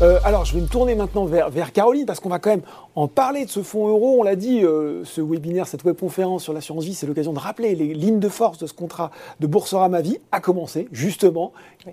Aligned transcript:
Uh. 0.00 0.17
Euh, 0.18 0.28
alors, 0.28 0.44
je 0.44 0.54
vais 0.54 0.60
me 0.60 0.66
tourner 0.66 0.94
maintenant 0.94 1.24
vers, 1.24 1.50
vers 1.50 1.72
Caroline 1.72 2.06
parce 2.06 2.20
qu'on 2.20 2.28
va 2.28 2.38
quand 2.38 2.50
même 2.50 2.62
en 2.94 3.08
parler 3.08 3.44
de 3.44 3.50
ce 3.50 3.62
fonds 3.62 3.88
euro. 3.88 4.18
On 4.18 4.22
l'a 4.22 4.36
dit, 4.36 4.64
euh, 4.64 5.04
ce 5.04 5.20
webinaire, 5.20 5.66
cette 5.66 5.84
webconférence 5.84 6.42
sur 6.42 6.52
l'assurance 6.52 6.84
vie, 6.84 6.94
c'est 6.94 7.06
l'occasion 7.06 7.32
de 7.32 7.38
rappeler 7.38 7.74
les 7.74 7.94
lignes 7.94 8.20
de 8.20 8.28
force 8.28 8.58
de 8.58 8.66
ce 8.66 8.72
contrat 8.72 9.10
de 9.40 9.46
Boursorama 9.46 10.00
Vie 10.00 10.18
a 10.32 10.40
commencé 10.40 10.88
justement 10.92 11.52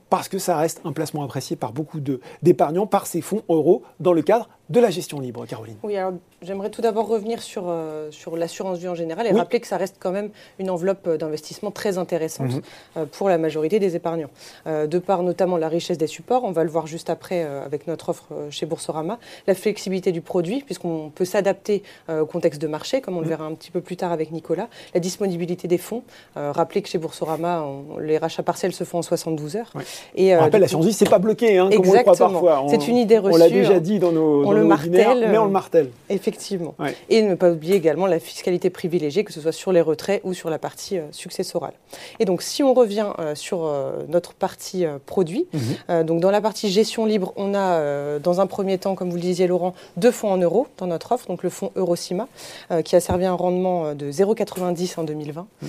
parce 0.09 0.27
que 0.29 0.39
ça 0.39 0.57
reste 0.57 0.81
un 0.83 0.91
placement 0.91 1.23
apprécié 1.23 1.55
par 1.55 1.73
beaucoup 1.73 1.99
d'épargnants 2.41 2.87
par 2.87 3.07
ces 3.07 3.21
fonds 3.21 3.43
euros 3.49 3.83
dans 3.99 4.13
le 4.13 4.21
cadre 4.21 4.49
de 4.71 4.79
la 4.79 4.89
gestion 4.89 5.19
libre, 5.19 5.45
Caroline. 5.45 5.75
Oui, 5.83 5.95
alors 5.95 6.13
j'aimerais 6.41 6.71
tout 6.71 6.81
d'abord 6.81 7.07
revenir 7.07 7.43
sur, 7.43 7.65
euh, 7.67 8.09
sur 8.09 8.35
l'assurance 8.35 8.79
vie 8.79 8.87
en 8.87 8.95
général 8.95 9.27
et 9.27 9.31
rappeler 9.31 9.59
que 9.59 9.67
ça 9.67 9.77
reste 9.77 9.97
quand 9.99 10.11
même 10.11 10.31
une 10.57 10.71
enveloppe 10.71 11.07
d'investissement 11.07 11.69
très 11.69 11.99
intéressante 11.99 12.61
mhm. 12.95 13.05
pour 13.11 13.29
la 13.29 13.37
majorité 13.37 13.79
des 13.79 13.95
épargnants. 13.95 14.29
de 14.65 14.97
par 14.97 15.21
notamment 15.21 15.57
la 15.57 15.69
richesse 15.69 15.99
des 15.99 16.07
supports, 16.07 16.43
on 16.43 16.51
va 16.51 16.63
le 16.63 16.71
voir 16.71 16.87
juste 16.87 17.11
après 17.11 17.43
avec 17.43 17.85
notre 17.85 18.09
offre 18.09 18.14
chez 18.49 18.65
Boursorama, 18.65 19.19
la 19.47 19.55
flexibilité 19.55 20.11
du 20.11 20.21
produit, 20.21 20.61
puisqu'on 20.65 21.11
peut 21.13 21.25
s'adapter 21.25 21.83
au 22.09 22.25
contexte 22.25 22.61
de 22.61 22.67
marché, 22.67 23.01
comme 23.01 23.17
on 23.17 23.21
le 23.21 23.25
mm. 23.25 23.29
verra 23.29 23.45
un 23.45 23.53
petit 23.53 23.71
peu 23.71 23.81
plus 23.81 23.97
tard 23.97 24.11
avec 24.11 24.31
Nicolas, 24.31 24.67
la 24.93 24.99
disponibilité 24.99 25.67
des 25.67 25.77
fonds. 25.77 26.03
Euh, 26.37 26.51
rappelez 26.51 26.81
que 26.81 26.89
chez 26.89 26.97
Boursorama, 26.97 27.65
les 27.99 28.17
rachats 28.17 28.43
partiels 28.43 28.73
se 28.73 28.83
font 28.83 28.99
en 28.99 29.01
72 29.01 29.55
heures. 29.55 29.71
Et, 30.15 30.35
on 30.35 30.39
rappelle, 30.39 30.61
la 30.61 30.67
vie, 30.67 30.93
c'est 30.93 31.09
pas 31.09 31.19
bloqué, 31.19 31.57
hein, 31.57 31.69
comme 31.69 31.87
on 31.87 31.93
le 31.93 31.99
croit 31.99 32.15
parfois. 32.15 32.65
C'est 32.69 32.87
une 32.87 32.97
idée 32.97 33.17
reçue. 33.17 33.35
On 33.35 33.37
l'a 33.37 33.49
déjà 33.49 33.79
dit 33.79 33.99
dans 33.99 34.11
nos, 34.11 34.45
on 34.45 34.51
le 34.51 34.63
martèle, 34.63 35.27
mais 35.29 35.37
on 35.37 35.45
le 35.45 35.51
martèle. 35.51 35.89
Effectivement. 36.09 36.75
Et 37.09 37.21
ne 37.21 37.35
pas 37.35 37.51
oublier 37.51 37.75
également 37.75 38.05
la 38.05 38.19
fiscalité 38.19 38.69
privilégiée, 38.69 39.23
que 39.23 39.33
ce 39.33 39.41
soit 39.41 39.51
sur 39.51 39.71
les 39.71 39.81
retraits 39.81 40.21
ou 40.23 40.33
sur 40.33 40.49
la 40.49 40.59
partie 40.59 40.99
successorale. 41.11 41.73
Et 42.19 42.25
donc, 42.25 42.41
si 42.41 42.63
on 42.63 42.73
revient 42.73 43.07
sur 43.35 43.71
notre 44.07 44.33
partie 44.33 44.85
produit, 45.05 45.47
mm-hmm. 45.53 46.03
donc 46.03 46.19
dans 46.21 46.31
la 46.31 46.41
partie 46.41 46.69
gestion 46.69 47.05
libre, 47.05 47.33
on 47.35 47.53
a 47.53 47.79
euh, 48.05 48.19
dans 48.19 48.41
un 48.41 48.47
premier 48.47 48.77
temps, 48.77 48.95
comme 48.95 49.09
vous 49.09 49.15
le 49.15 49.21
disiez 49.21 49.47
Laurent, 49.47 49.73
deux 49.97 50.11
fonds 50.11 50.31
en 50.31 50.37
euros 50.37 50.67
dans 50.77 50.87
notre 50.87 51.11
offre, 51.11 51.27
donc 51.27 51.43
le 51.43 51.49
fonds 51.49 51.71
Eurocima, 51.75 52.27
euh, 52.71 52.81
qui 52.81 52.95
a 52.95 52.99
servi 52.99 53.25
un 53.25 53.33
rendement 53.33 53.87
euh, 53.87 53.93
de 53.93 54.11
0,90 54.11 54.99
en 54.99 55.03
2020, 55.03 55.47
mm. 55.61 55.67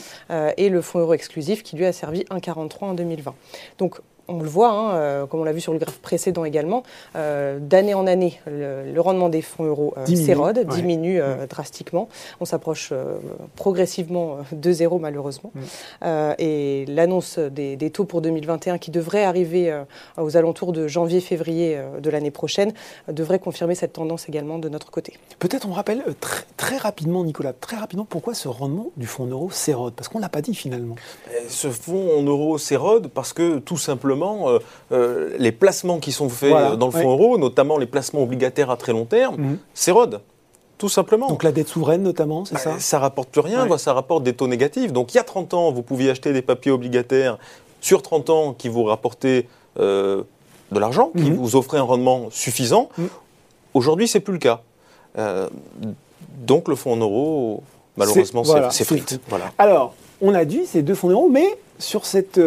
et 0.56 0.69
le 0.69 0.83
fonds 0.83 0.98
euro 0.98 1.15
exclusif, 1.15 1.62
qui 1.62 1.77
lui 1.77 1.87
a 1.87 1.93
servi 1.93 2.20
1,43 2.31 2.84
en 2.84 2.95
2020. 2.95 3.34
Donc 3.78 4.01
on 4.28 4.41
le 4.41 4.48
voit, 4.48 4.70
hein, 4.70 4.94
euh, 4.94 5.27
comme 5.27 5.41
on 5.41 5.44
l'a 5.44 5.52
vu 5.52 5.60
sur 5.60 5.72
le 5.72 5.78
graphe 5.78 5.98
précédent 5.98 6.44
également, 6.44 6.82
euh, 7.16 7.58
d'année 7.60 7.94
en 7.94 8.06
année, 8.06 8.41
le, 8.46 8.98
rendement 9.00 9.28
des 9.28 9.42
fonds 9.42 9.64
euros 9.64 9.94
euh, 9.96 10.06
s'érode, 10.06 10.66
diminue 10.66 11.20
drastiquement. 11.48 12.08
On 12.41 12.44
s'approche 12.44 12.92
progressivement 13.54 14.38
de 14.52 14.72
zéro, 14.72 14.98
malheureusement. 14.98 15.52
Et 16.38 16.84
l'annonce 16.88 17.38
des, 17.38 17.91
taux 17.91 18.04
pour 18.04 18.20
2021, 18.20 18.78
qui 18.78 18.91
devrait 18.91 19.24
arriver 19.24 19.82
aux 20.19 20.36
alentours 20.36 20.72
de 20.72 20.88
janvier-février 20.88 21.78
de 22.02 22.10
l'année 22.10 22.30
prochaine, 22.30 22.72
devrait 23.08 23.38
confirmer 23.38 23.74
cette 23.74 23.92
tendance 23.92 24.28
également 24.28 24.58
de 24.58 24.69
notre 24.69 24.91
côté. 24.91 25.14
Peut-être 25.38 25.69
on 25.69 25.72
rappelle 25.72 26.02
très, 26.20 26.44
très, 26.67 26.78
rapidement, 26.78 27.25
Nicolas, 27.25 27.53
très 27.53 27.77
rapidement, 27.77 28.05
pourquoi 28.05 28.34
ce 28.34 28.48
rendement 28.48 28.91
du 28.97 29.06
fonds 29.06 29.27
euro 29.27 29.50
s'érode 29.50 29.95
Parce 29.95 30.09
qu'on 30.09 30.19
ne 30.19 30.22
l'a 30.22 30.28
pas 30.28 30.42
dit 30.42 30.55
finalement. 30.55 30.97
Ce 31.48 31.70
fonds 31.70 32.19
en 32.19 32.22
euros 32.22 32.59
s'érode 32.59 33.09
parce 33.09 33.33
que 33.33 33.59
tout 33.59 33.77
simplement, 33.77 34.48
euh, 34.48 34.59
euh, 34.92 35.37
les 35.39 35.53
placements 35.53 35.98
qui 35.98 36.12
sont 36.12 36.28
faits 36.28 36.77
dans 36.77 36.87
le 36.87 36.92
fonds 36.92 37.11
euro, 37.11 37.39
notamment 37.39 37.78
les 37.78 37.87
placements 37.87 38.22
obligataires 38.22 38.70
à 38.70 38.77
très 38.77 38.92
long 38.92 39.05
terme, 39.05 39.37
mhm. 39.37 39.59
s'érodent. 39.75 40.20
Tout 40.78 40.89
simplement. 40.89 41.28
Donc 41.28 41.42
la 41.42 41.53
dette 41.53 41.69
souveraine 41.69 42.03
notamment, 42.03 42.44
c'est 42.44 42.55
bah, 42.55 42.61
ça? 42.61 42.81
Ça 42.81 42.98
rapporte 42.98 43.31
plus 43.31 43.41
rien, 43.41 43.67
ça 43.78 43.94
rapporte 43.94 44.25
des 44.25 44.34
taux 44.34 44.48
négatifs. 44.48 44.92
Donc 44.92 45.14
il 45.14 45.17
y 45.17 45.20
a 45.20 45.25
30 45.25 45.55
ans, 45.55 45.72
vous 45.72 45.83
pouviez 45.83 46.11
acheter 46.11 46.33
des 46.33 46.42
papiers 46.42 46.72
obligataires 46.72 47.39
sur 47.81 48.03
30 48.03 48.31
ans 48.31 48.53
qui 48.53 48.69
vous 48.69 48.84
rapportaient 48.84 49.48
euh, 49.78 50.22
de 50.72 50.78
l'argent, 50.78 51.12
qui 51.17 51.31
mhm. 51.31 51.37
vous 51.37 51.56
offraient 51.56 51.78
un 51.78 51.83
rendement 51.83 52.28
suffisant. 52.31 52.89
Aujourd'hui, 52.92 53.11
Aujourd'hui, 53.75 54.09
c'est 54.09 54.21
plus 54.21 54.33
le 54.33 54.38
cas. 54.38 54.62
Donc 56.38 56.69
le 56.69 56.77
fonds 56.77 56.93
en 56.93 56.97
euros, 56.97 57.62
malheureusement, 57.97 58.44
c'est 58.71 58.84
frites. 58.84 59.21
Voilà. 59.28 59.53
Alors, 59.59 59.94
on 60.21 60.34
a 60.34 60.44
dit 60.44 60.66
ces 60.66 60.82
deux 60.82 60.94
fonds 60.94 61.10
euros, 61.10 61.28
mais 61.28 61.47
sur 61.78 62.06
cette 62.06 62.41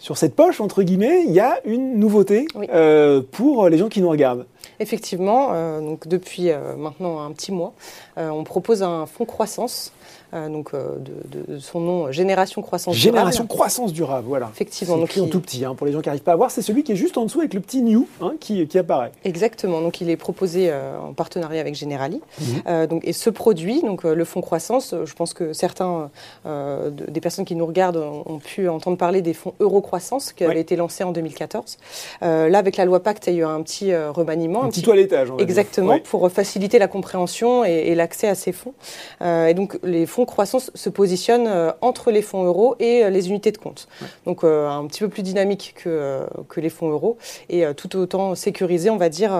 sur 0.00 0.16
cette 0.16 0.34
poche, 0.34 0.60
entre 0.62 0.82
guillemets, 0.82 1.24
il 1.26 1.32
y 1.32 1.40
a 1.40 1.60
une 1.66 1.98
nouveauté 1.98 2.46
euh, 2.72 3.20
pour 3.30 3.68
les 3.68 3.76
gens 3.76 3.90
qui 3.90 4.00
nous 4.00 4.08
regardent. 4.08 4.46
Effectivement, 4.80 5.50
euh, 5.52 5.80
donc 5.80 6.08
depuis 6.08 6.50
euh, 6.50 6.74
maintenant 6.74 7.20
un 7.20 7.30
petit 7.32 7.52
mois, 7.52 7.74
on 8.16 8.44
propose 8.44 8.82
un 8.82 9.06
fonds 9.06 9.24
croissance 9.24 9.92
donc 10.32 10.72
de, 10.74 11.58
son 11.58 11.80
nom 11.80 12.12
Génération 12.12 12.62
Croissance 12.62 12.94
Durable. 12.94 13.16
Génération 13.16 13.46
Croissance 13.46 13.92
Durable, 13.92 14.28
voilà. 14.28 14.48
Effectivement. 14.52 14.96
Donc 14.96 15.18
en 15.20 15.26
tout 15.26 15.40
petit, 15.40 15.64
hein, 15.64 15.74
pour 15.74 15.86
les 15.88 15.92
gens 15.92 16.00
qui 16.02 16.08
n'arrivent 16.08 16.22
pas 16.22 16.34
à 16.34 16.36
voir, 16.36 16.52
c'est 16.52 16.62
celui 16.62 16.84
qui 16.84 16.92
est 16.92 16.96
juste 16.96 17.18
en 17.18 17.24
dessous 17.24 17.40
avec 17.40 17.52
le 17.52 17.60
petit 17.60 17.82
New 17.82 18.06
hein, 18.20 18.34
qui, 18.38 18.64
qui, 18.68 18.78
apparaît. 18.78 19.10
Exactement. 19.24 19.80
Donc 19.80 20.00
il 20.00 20.08
est 20.08 20.16
proposé 20.16 20.72
en 20.72 21.14
partenariat 21.14 21.60
avec 21.60 21.74
Generali. 21.74 22.20
Mhm. 22.38 22.86
donc, 22.86 23.02
et 23.04 23.12
ce 23.12 23.28
produit, 23.28 23.80
donc 23.80 24.04
le 24.04 24.24
fonds 24.24 24.40
croissance, 24.40 24.94
je 25.04 25.14
pense 25.14 25.34
que 25.34 25.52
certains 25.52 26.10
des 26.44 27.20
personnes 27.20 27.44
qui 27.44 27.56
nous 27.56 27.66
regardent 27.66 27.96
ont, 27.96 28.38
pu 28.38 28.68
entendre 28.68 28.98
parler 28.98 29.22
des 29.22 29.34
fonds 29.34 29.54
Eurocroissance 29.90 30.32
qui 30.32 30.44
avaient 30.44 30.60
été 30.60 30.76
lancés 30.76 31.04
en 31.04 31.12
2014. 31.12 31.78
là, 32.20 32.58
avec 32.58 32.76
la 32.76 32.84
loi 32.84 33.00
Pacte, 33.00 33.26
il 33.26 33.34
y 33.34 33.36
a 33.36 33.40
eu 33.40 33.44
un 33.44 33.62
petit 33.62 33.94
remaniement. 33.94 34.64
Un, 34.64 34.68
petit, 34.68 34.82
toilettage. 34.82 35.28
Exactement, 35.38 35.98
pour 36.00 36.30
faciliter 36.30 36.78
la 36.78 36.88
compréhension 36.88 37.64
et, 37.64 37.88
et 37.88 37.94
l'accès 37.94 38.28
à 38.28 38.34
ces 38.34 38.52
fonds. 38.52 38.74
et 39.20 39.54
donc 39.54 39.78
les 39.82 40.06
fonds 40.06 40.26
croissance 40.26 40.70
se 40.74 40.88
positionne 40.88 41.46
euh, 41.46 41.72
entre 41.80 42.10
les 42.10 42.22
fonds 42.22 42.44
euros 42.44 42.76
et 42.78 43.04
euh, 43.04 43.10
les 43.10 43.28
unités 43.28 43.52
de 43.52 43.58
compte. 43.58 43.88
Donc 44.26 44.44
euh, 44.44 44.68
un 44.68 44.86
petit 44.86 45.00
peu 45.00 45.08
plus 45.08 45.22
dynamique 45.22 45.74
que, 45.76 46.26
que 46.48 46.60
les 46.60 46.70
fonds 46.70 46.90
euros 46.90 47.18
et 47.48 47.64
tout 47.74 47.96
autant 47.96 48.34
sécurisé, 48.34 48.90
on 48.90 48.96
va 48.96 49.08
dire, 49.08 49.32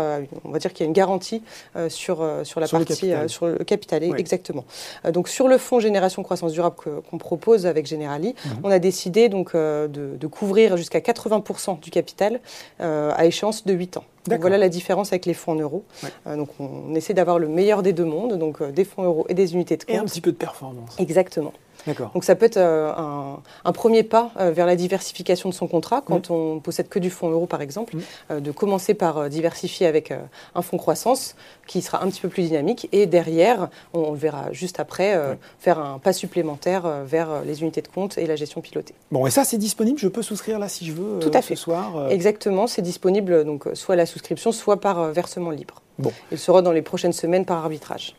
on 0.44 0.50
va 0.50 0.58
dire 0.58 0.72
qu'il 0.72 0.84
y 0.84 0.86
a 0.86 0.88
une 0.88 0.92
garantie 0.92 1.42
sur, 1.88 2.26
sur 2.42 2.60
la 2.60 2.68
partie, 2.68 3.12
sur 3.26 3.46
le 3.46 3.64
capital, 3.64 4.02
exactement. 4.18 4.64
donc 5.12 5.28
sur 5.28 5.48
le 5.48 5.58
fonds 5.58 5.80
Génération 5.80 6.22
Croissance 6.22 6.52
Durable 6.52 6.76
qu'on 7.10 7.18
propose 7.18 7.66
avec 7.66 7.86
Generali, 7.86 8.34
mhm. 8.44 8.52
on 8.64 8.70
a 8.70 8.78
décidé 8.78 9.28
donc 9.28 9.54
de, 9.54 9.88
de 9.88 10.26
couvrir 10.40 10.76
jusqu'à 10.76 11.00
80% 11.00 11.80
du 11.80 11.90
capital 11.90 12.40
à 12.78 13.26
échéance 13.26 13.66
de 13.66 13.74
8 13.74 13.98
ans. 13.98 14.04
Donc 14.26 14.40
voilà 14.40 14.58
la 14.58 14.68
différence 14.68 15.12
avec 15.12 15.26
les 15.26 15.34
fonds 15.34 15.52
en 15.52 15.56
euros. 15.56 15.84
Euh, 16.26 16.36
donc 16.36 16.48
on 16.58 16.94
essaie 16.94 17.14
d'avoir 17.14 17.38
le 17.38 17.48
meilleur 17.48 17.82
des 17.82 17.92
deux 17.92 18.04
mondes, 18.04 18.38
donc 18.38 18.60
euh, 18.60 18.70
des 18.70 18.84
fonds 18.84 19.02
euros 19.02 19.26
et 19.28 19.34
des 19.34 19.54
unités 19.54 19.76
de 19.76 19.84
compte. 19.84 19.94
Et 19.94 19.98
un 19.98 20.04
petit 20.04 20.20
peu 20.20 20.32
de 20.32 20.36
performance. 20.36 20.96
Exactement. 20.98 21.52
Donc 22.14 22.24
ça 22.24 22.34
peut 22.34 22.46
être 22.46 22.56
euh, 22.56 22.92
un, 23.64 23.72
premier 23.72 24.02
pas 24.02 24.30
euh, 24.38 24.50
vers 24.50 24.66
la 24.66 24.76
diversification 24.76 25.48
de 25.48 25.54
son 25.54 25.66
contrat 25.66 26.02
quand 26.04 26.30
on 26.30 26.41
on 26.41 26.58
possède 26.58 26.88
que 26.88 26.98
du 26.98 27.10
fonds 27.10 27.30
euro 27.30 27.46
par 27.46 27.60
exemple, 27.60 27.96
mm. 27.96 28.00
euh, 28.30 28.41
de 28.41 28.50
commencer 28.50 28.94
par 28.94 29.28
diversifier 29.28 29.86
avec 29.86 30.12
un 30.54 30.62
fonds 30.62 30.78
croissance 30.78 31.36
qui 31.66 31.82
sera 31.82 32.02
un 32.02 32.08
petit 32.08 32.20
peu 32.20 32.28
plus 32.28 32.42
dynamique 32.44 32.88
et 32.92 33.06
derrière, 33.06 33.68
on, 33.92 34.12
le 34.12 34.18
verra 34.18 34.52
juste 34.52 34.80
après, 34.80 35.18
faire 35.58 35.78
un 35.78 35.98
pas 35.98 36.12
supplémentaire 36.12 37.04
vers 37.04 37.42
les 37.44 37.62
unités 37.62 37.82
de 37.82 37.88
compte 37.88 38.18
et 38.18 38.26
la 38.26 38.36
gestion 38.36 38.60
pilotée. 38.60 38.94
Bon 39.10 39.26
et 39.26 39.30
ça 39.30 39.44
c'est 39.44 39.58
disponible, 39.58 39.98
je 39.98 40.08
peux 40.08 40.22
souscrire 40.22 40.58
là 40.58 40.68
si 40.68 40.86
je 40.86 40.92
veux 40.92 41.18
Tout 41.20 41.30
à 41.34 41.42
fait. 41.42 41.54
ce 41.54 41.62
soir 41.62 42.10
Exactement, 42.10 42.66
c'est 42.66 42.82
disponible 42.82 43.44
donc 43.44 43.68
soit 43.74 43.97
la 43.97 44.06
souscription 44.06 44.52
soit 44.52 44.80
par 44.80 45.12
versement 45.12 45.50
libre. 45.50 45.82
Bon. 45.98 46.12
Il 46.32 46.38
sera 46.38 46.62
dans 46.62 46.72
les 46.72 46.82
prochaines 46.82 47.12
semaines 47.12 47.44
par 47.44 47.58
arbitrage. 47.58 48.14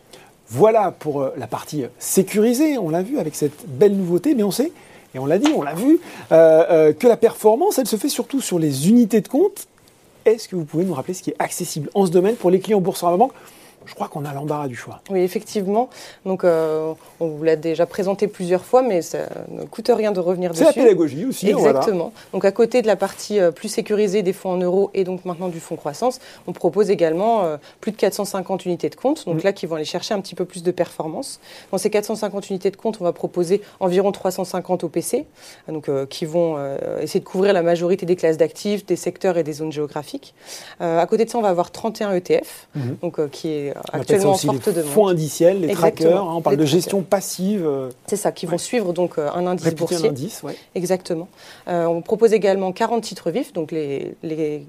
Voilà 0.54 0.92
pour 0.92 1.22
euh, 1.22 1.34
la 1.38 1.48
partie 1.48 1.86
sécurisée, 1.98 2.78
on 2.78 2.90
l'a 2.90 3.04
vu 3.04 3.20
avec 3.20 3.36
cette 3.36 3.66
belle 3.68 3.96
nouveauté, 3.96 4.36
mais 4.36 4.44
on 4.44 4.52
sait, 4.52 4.74
et 5.16 5.20
on 5.20 5.26
l'a 5.26 5.38
dit, 5.38 5.50
on 5.56 5.62
l'a 5.62 5.74
vu, 5.74 6.02
euh, 6.34 6.66
euh, 6.70 6.94
que 6.94 7.08
la 7.08 7.16
performance, 7.16 7.80
elle 7.80 7.88
se 7.88 7.96
fait 7.96 8.10
surtout 8.10 8.42
sur 8.42 8.60
les 8.60 8.90
unités 8.90 9.22
de 9.22 9.30
compte. 9.30 9.68
Est-ce 10.26 10.50
que 10.50 10.58
vous 10.58 10.66
pouvez 10.66 10.84
nous 10.84 10.94
rappeler 10.94 11.14
ce 11.14 11.24
qui 11.24 11.30
est 11.30 11.38
accessible 11.40 11.90
en 11.94 12.06
ce 12.06 12.12
domaine 12.12 12.36
pour 12.36 12.52
les 12.52 12.60
clients 12.60 12.82
Boursorama 12.82 13.18
Banque? 13.18 13.32
Je 13.86 13.96
crois 13.96 14.08
qu'on 14.08 14.26
a 14.26 14.34
l'embarras 14.34 14.68
du 14.68 14.76
choix. 14.76 15.02
Oui, 15.10 15.22
effectivement. 15.22 15.90
Donc, 16.26 16.44
euh, 16.44 16.94
on 17.20 17.28
vous 17.28 17.44
l'a 17.44 17.56
déjà 17.56 17.86
présenté 17.86 18.28
plusieurs 18.28 18.64
fois, 18.64 18.82
mais 18.82 19.02
ça 19.02 19.20
ne 19.50 19.64
coûte 19.64 19.92
rien 19.94 20.12
de 20.12 20.20
revenir 20.20 20.52
dessus. 20.52 20.64
C'est 20.64 20.80
la 20.80 20.86
pédagogie 20.86 21.26
aussi. 21.26 21.50
Exactement. 21.50 22.14
Donc, 22.34 22.46
à 22.46 22.52
côté 22.52 22.82
de 22.82 22.88
la 22.88 22.96
partie 22.96 23.40
euh, 23.40 23.52
plus 23.52 23.70
sécurisée 23.70 24.22
des 24.22 24.34
fonds 24.34 24.52
en 24.52 24.58
euros 24.58 24.92
et 24.94 25.04
donc 25.04 25.26
maintenant 25.26 25.48
du 25.48 25.60
fonds 25.60 25.76
croissance, 25.76 26.20
on 26.48 26.54
propose 26.54 26.90
également 26.90 27.44
euh, 27.44 27.58
plus 27.80 27.92
de 27.92 27.98
450 27.98 28.66
unités 28.66 28.90
de 28.90 28.96
compte, 28.96 29.26
donc 29.26 29.42
mm. 29.42 29.46
là 29.46 29.54
qui 29.54 29.66
vont 29.66 29.76
aller 29.76 29.86
chercher 29.86 30.14
un 30.14 30.22
petit 30.22 30.36
peu 30.36 30.46
plus 30.46 30.64
de 30.64 30.72
performance. 30.72 31.40
Dans 31.72 31.78
ces 31.78 31.90
450 31.90 32.50
unités 32.50 32.72
de 32.72 32.78
compte, 32.78 32.98
on 33.02 33.04
va 33.04 33.14
proposer 33.14 33.62
environ 33.80 34.12
350 34.12 34.84
OPC, 34.84 35.26
donc 35.68 35.90
qui 36.08 36.26
vont 36.26 36.58
essayer 37.00 37.20
de 37.20 37.26
couvrir 37.26 37.54
la 37.54 37.62
majorité 37.62 38.06
des 38.06 38.16
classes 38.16 38.38
d'actifs, 38.38 38.86
des 38.86 38.96
secteurs 38.96 39.38
et 39.38 39.44
des 39.44 39.54
zones 39.54 39.72
géographiques. 39.72 40.34
à 40.80 41.06
côté 41.08 41.26
de 41.26 41.30
ça, 41.30 41.38
on 41.38 41.42
va 41.42 41.50
avoir 41.50 41.72
31 41.72 42.14
ETF, 42.14 42.68
mm-hmm. 42.76 43.00
donc 43.02 43.30
qui 43.30 43.50
est 43.50 43.71
actuellement 43.92 44.34
aussi 44.34 44.48
les 44.48 44.84
fonds 44.84 45.08
indiciels, 45.08 45.62
les 45.62 45.74
trackers, 45.74 46.22
hein, 46.22 46.36
on 46.38 46.42
parle 46.42 46.58
de 46.58 46.66
gestion 46.66 47.02
passive. 47.02 47.66
Euh, 47.66 47.90
C'est 48.08 48.16
ça, 48.16 48.32
qui 48.32 48.46
vont 48.46 48.58
suivre 48.58 48.94
donc 48.94 49.18
euh, 49.18 49.30
un 49.34 49.48
indice 49.48 49.74
boursier. 49.76 50.08
Un 50.08 50.10
indice, 50.12 50.44
ouais. 50.44 50.56
Exactement. 50.76 51.28
Euh, 51.68 51.86
on 51.86 52.02
propose 52.02 52.34
également 52.34 52.72
40 52.72 53.04
titres 53.04 53.32
vifs, 53.32 53.54
donc 53.54 53.72
les, 53.72 54.16
les, 54.24 54.66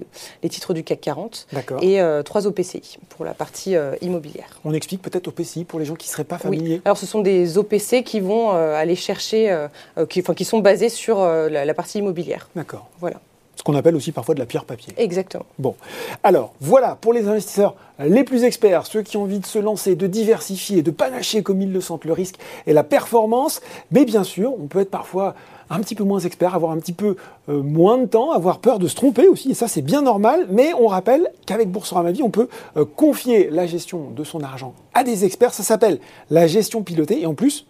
titres 0.49 0.73
du 0.73 0.83
CAC 0.83 1.01
40, 1.01 1.47
et 1.81 1.99
3 2.23 2.47
OPCI 2.47 2.97
pour 3.09 3.25
la 3.25 3.33
partie 3.33 3.75
immobilière. 4.01 4.59
On 4.65 4.73
explique 4.73 5.01
peut-être 5.01 5.27
OPCI 5.27 5.63
pour 5.63 5.79
les 5.79 5.85
gens 5.85 5.95
qui 5.95 6.07
ne 6.07 6.11
seraient 6.11 6.23
pas 6.23 6.37
familiers. 6.37 6.81
Alors 6.85 6.97
ce 6.97 7.05
sont 7.05 7.21
des 7.21 7.57
OPC 7.57 8.03
qui 8.03 8.19
vont 8.19 8.51
aller 8.51 8.95
chercher, 8.95 9.67
qui, 10.09 10.21
qui 10.23 10.45
sont 10.45 10.59
basés 10.59 10.89
sur 10.89 11.23
la, 11.23 11.65
la 11.65 11.73
partie 11.73 11.99
immobilière. 11.99 12.49
D'accord. 12.55 12.87
Voilà. 12.99 13.19
Ce 13.55 13.63
qu'on 13.63 13.75
appelle 13.75 13.95
aussi 13.95 14.11
parfois 14.11 14.33
de 14.33 14.39
la 14.39 14.45
pierre 14.45 14.65
papier. 14.65 14.93
Exactement. 14.97 15.45
Bon, 15.59 15.75
alors 16.23 16.53
voilà, 16.59 16.97
pour 16.99 17.13
les 17.13 17.27
investisseurs 17.27 17.75
les 17.99 18.23
plus 18.23 18.43
experts, 18.43 18.85
ceux 18.87 19.03
qui 19.03 19.15
ont 19.15 19.23
envie 19.23 19.39
de 19.39 19.45
se 19.45 19.59
lancer, 19.59 19.95
de 19.95 20.07
diversifier, 20.07 20.81
de 20.81 20.91
panacher 20.91 21.43
comme 21.43 21.61
ils 21.61 21.71
le 21.71 21.79
sentent 21.79 22.05
le 22.05 22.13
risque 22.13 22.35
et 22.65 22.73
la 22.73 22.83
performance, 22.83 23.61
mais 23.91 24.05
bien 24.05 24.23
sûr, 24.23 24.53
on 24.59 24.65
peut 24.65 24.79
être 24.79 24.89
parfois 24.89 25.35
un 25.69 25.79
petit 25.79 25.95
peu 25.95 26.03
moins 26.03 26.19
expert, 26.19 26.55
avoir 26.55 26.71
un 26.71 26.77
petit 26.77 26.93
peu 26.93 27.15
euh, 27.49 27.61
moins 27.61 27.97
de 27.97 28.05
temps, 28.05 28.31
avoir 28.31 28.59
peur 28.59 28.79
de 28.79 28.87
se 28.87 28.95
tromper 28.95 29.27
aussi, 29.27 29.51
et 29.51 29.53
ça 29.53 29.67
c'est 29.67 29.81
bien 29.81 30.01
normal, 30.01 30.47
mais 30.49 30.73
on 30.73 30.87
rappelle 30.87 31.31
qu'avec 31.45 31.69
Boursorama 31.69 32.11
Vie, 32.11 32.23
on 32.23 32.29
peut 32.29 32.49
euh, 32.77 32.85
confier 32.85 33.49
la 33.49 33.65
gestion 33.65 34.09
de 34.09 34.23
son 34.23 34.41
argent 34.41 34.73
à 34.93 35.03
des 35.03 35.25
experts, 35.25 35.53
ça 35.53 35.63
s'appelle 35.63 35.99
la 36.29 36.47
gestion 36.47 36.83
pilotée, 36.83 37.21
et 37.21 37.25
en 37.25 37.33
plus, 37.33 37.65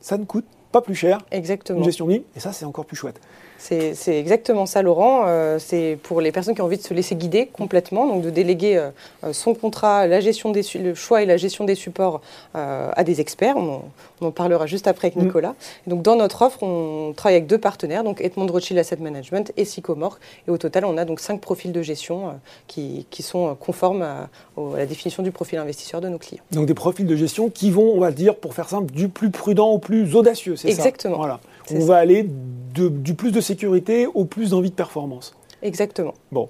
ça 0.00 0.18
ne 0.18 0.24
coûte 0.24 0.46
pas 0.72 0.80
plus 0.80 0.94
cher. 0.94 1.20
Exactement. 1.30 1.78
Une 1.78 1.84
gestion 1.84 2.08
libre, 2.08 2.24
et 2.34 2.40
ça 2.40 2.52
c'est 2.52 2.64
encore 2.64 2.86
plus 2.86 2.96
chouette. 2.96 3.20
C'est 3.58 4.18
exactement 4.18 4.66
ça, 4.66 4.82
Laurent. 4.82 5.24
Euh, 5.26 5.58
c'est 5.58 5.98
pour 6.02 6.20
les 6.20 6.30
personnes 6.30 6.54
qui 6.54 6.62
ont 6.62 6.66
envie 6.66 6.76
de 6.76 6.82
se 6.82 6.94
laisser 6.94 7.16
guider 7.16 7.46
complètement, 7.46 8.06
donc 8.06 8.22
de 8.22 8.30
déléguer 8.30 8.76
euh, 8.76 8.90
euh, 9.24 9.32
son 9.32 9.52
contrat, 9.54 10.06
la 10.06 10.20
gestion 10.20 10.50
des, 10.50 10.62
le 10.80 10.94
choix 10.94 11.22
et 11.22 11.26
la 11.26 11.36
gestion 11.36 11.64
des 11.64 11.74
supports 11.74 12.20
à 12.54 13.04
des 13.04 13.20
experts. 13.20 13.56
On, 13.56 13.82
en 14.20 14.30
parlera 14.32 14.66
juste 14.66 14.88
après 14.88 15.08
avec 15.08 15.16
mm. 15.16 15.26
Nicolas. 15.26 15.54
donc 15.86 16.02
dans 16.02 16.16
notre 16.16 16.42
offre, 16.42 16.62
on 16.62 17.12
travaille 17.16 17.36
avec 17.36 17.46
deux 17.46 17.58
partenaires, 17.58 18.02
donc 18.02 18.20
Edmond 18.20 18.46
Rothschild 18.46 18.78
Asset 18.78 18.96
Management 18.96 19.52
et 19.56 19.64
Sycomore. 19.64 20.18
Et 20.46 20.50
au 20.50 20.58
total, 20.58 20.84
on 20.84 20.96
a 20.96 21.04
donc 21.04 21.20
cinq 21.20 21.40
profils 21.40 21.70
de 21.70 21.82
gestion 21.82 22.34
qui, 22.66 23.06
qui, 23.10 23.22
sont 23.22 23.54
conformes 23.54 24.02
à, 24.02 24.28
la 24.76 24.86
définition 24.86 25.22
du 25.22 25.30
profil 25.30 25.58
investisseur 25.58 26.00
de 26.00 26.08
nos 26.08 26.18
clients. 26.18 26.42
Donc 26.52 26.66
des 26.66 26.74
profils 26.74 27.06
de 27.06 27.16
gestion 27.16 27.48
qui 27.48 27.70
vont, 27.70 27.92
on 27.94 28.00
va 28.00 28.08
le 28.08 28.14
dire, 28.14 28.36
pour 28.36 28.54
faire 28.54 28.68
simple, 28.68 28.92
du 28.92 29.08
plus 29.08 29.30
prudent 29.30 29.68
au 29.68 29.78
plus 29.78 30.16
audacieux, 30.16 30.56
c'est 30.56 30.72
ça? 30.72 30.78
Exactement. 30.78 31.16
Voilà. 31.16 31.40
On 31.74 31.84
va 31.84 31.96
aller 31.96 32.28
du 32.78 33.14
plus 33.14 33.32
de 33.32 33.40
sécurité 33.40 34.06
au 34.06 34.24
plus 34.24 34.50
d'envie 34.50 34.70
de 34.70 34.74
performance. 34.74 35.34
Exactement. 35.62 36.14
Bon. 36.32 36.48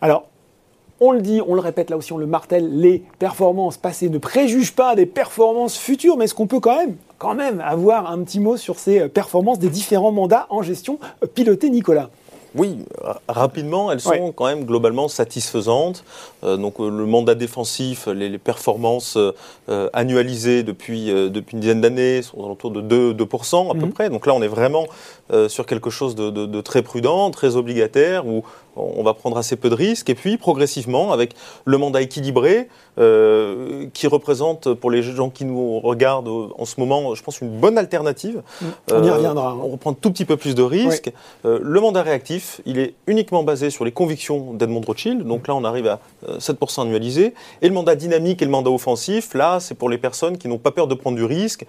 Alors, 0.00 0.28
on 1.00 1.10
le 1.10 1.20
dit, 1.20 1.40
on 1.46 1.54
le 1.54 1.60
répète 1.60 1.90
là 1.90 1.96
aussi, 1.96 2.12
on 2.12 2.18
le 2.18 2.26
martèle, 2.26 2.78
les 2.78 3.02
performances 3.18 3.76
passées 3.76 4.08
ne 4.08 4.18
préjugent 4.18 4.74
pas 4.74 4.94
des 4.94 5.06
performances 5.06 5.76
futures, 5.76 6.16
mais 6.16 6.26
est-ce 6.26 6.34
qu'on 6.34 6.46
peut 6.46 6.60
quand 6.60 6.76
même, 6.76 6.96
quand 7.18 7.34
même 7.34 7.60
avoir 7.60 8.10
un 8.10 8.22
petit 8.22 8.38
mot 8.38 8.56
sur 8.56 8.78
ces 8.78 9.08
performances 9.08 9.58
des 9.58 9.68
différents 9.68 10.12
mandats 10.12 10.46
en 10.50 10.62
gestion 10.62 10.98
pilotés, 11.34 11.70
Nicolas? 11.70 12.10
Oui, 12.54 12.78
rapidement, 13.28 13.90
elles 13.90 14.00
sont 14.00 14.32
quand 14.32 14.46
même 14.46 14.64
globalement 14.64 15.08
satisfaisantes. 15.08 16.04
Euh, 16.44 16.56
donc 16.56 16.80
euh, 16.80 16.90
le 16.90 17.06
mandat 17.06 17.34
défensif, 17.34 18.06
les, 18.08 18.36
performances 18.38 19.16
euh, 19.16 19.88
annualisées 19.92 20.62
depuis, 20.62 21.06
depuis 21.06 21.54
une 21.54 21.60
dizaine 21.60 21.80
d'années 21.80 22.22
sont 22.22 22.38
autour 22.38 22.70
de 22.70 22.80
2, 22.80 23.14
2% 23.14 23.70
à 23.70 23.74
peu 23.74 23.86
mhm. 23.86 23.92
près. 23.92 24.10
Donc 24.10 24.26
là, 24.26 24.34
on 24.34 24.42
est 24.42 24.48
vraiment 24.48 24.86
sur 25.48 25.64
quelque 25.64 25.88
chose 25.88 26.14
de, 26.14 26.28
de, 26.30 26.60
très 26.60 26.82
prudent, 26.82 27.30
très 27.30 27.56
obligataire, 27.56 28.26
où 28.26 28.42
on 28.76 29.02
va 29.02 29.14
prendre 29.14 29.36
assez 29.36 29.56
peu 29.56 29.68
de 29.70 29.74
risques. 29.74 30.08
Et 30.10 30.14
puis, 30.14 30.36
progressivement, 30.36 31.12
avec 31.12 31.34
le 31.64 31.78
mandat 31.78 32.00
équilibré, 32.02 32.68
euh, 32.98 33.86
qui 33.94 34.06
représente 34.06 34.74
pour 34.74 34.90
les 34.90 35.02
gens 35.02 35.30
qui 35.30 35.46
nous 35.46 35.80
regardent 35.80 36.50
en 36.58 36.66
ce 36.66 36.78
moment, 36.78 37.14
je 37.14 37.22
pense, 37.22 37.40
une 37.40 37.48
bonne 37.48 37.78
alternative. 37.78 38.42
Mm. 38.60 38.66
On 38.90 39.02
y 39.02 39.08
euh, 39.08 39.14
reviendra. 39.14 39.50
Hein. 39.52 39.58
On 39.62 39.68
reprend 39.68 39.94
tout 39.94 40.10
petit 40.10 40.26
peu 40.26 40.36
plus 40.36 40.54
de 40.54 40.62
risques. 40.62 41.10
Euh, 41.46 41.58
le 41.62 41.80
mandat 41.80 42.02
réactif, 42.02 42.60
il 42.66 42.78
est 42.78 42.92
uniquement 43.06 43.44
basé 43.44 43.70
sur 43.70 43.86
les 43.86 43.92
convictions 43.92 44.52
d'Edmond 44.52 44.82
Rothschild. 44.86 45.26
Donc 45.26 45.48
là, 45.48 45.54
on 45.54 45.64
arrive 45.64 45.86
à 45.86 46.00
7% 46.38 46.82
annualisé. 46.82 47.32
Et 47.62 47.68
le 47.68 47.72
mandat 47.72 47.94
dynamique 47.94 48.42
et 48.42 48.44
le 48.44 48.50
mandat 48.50 48.70
offensif, 48.70 49.32
là, 49.32 49.58
c'est 49.58 49.74
pour 49.74 49.88
les 49.88 49.98
personnes 49.98 50.36
qui 50.36 50.48
n'ont 50.48 50.58
pas 50.58 50.70
peur 50.70 50.86
de 50.86 50.94
prendre 50.94 51.16
du 51.16 51.24
risque, 51.24 51.64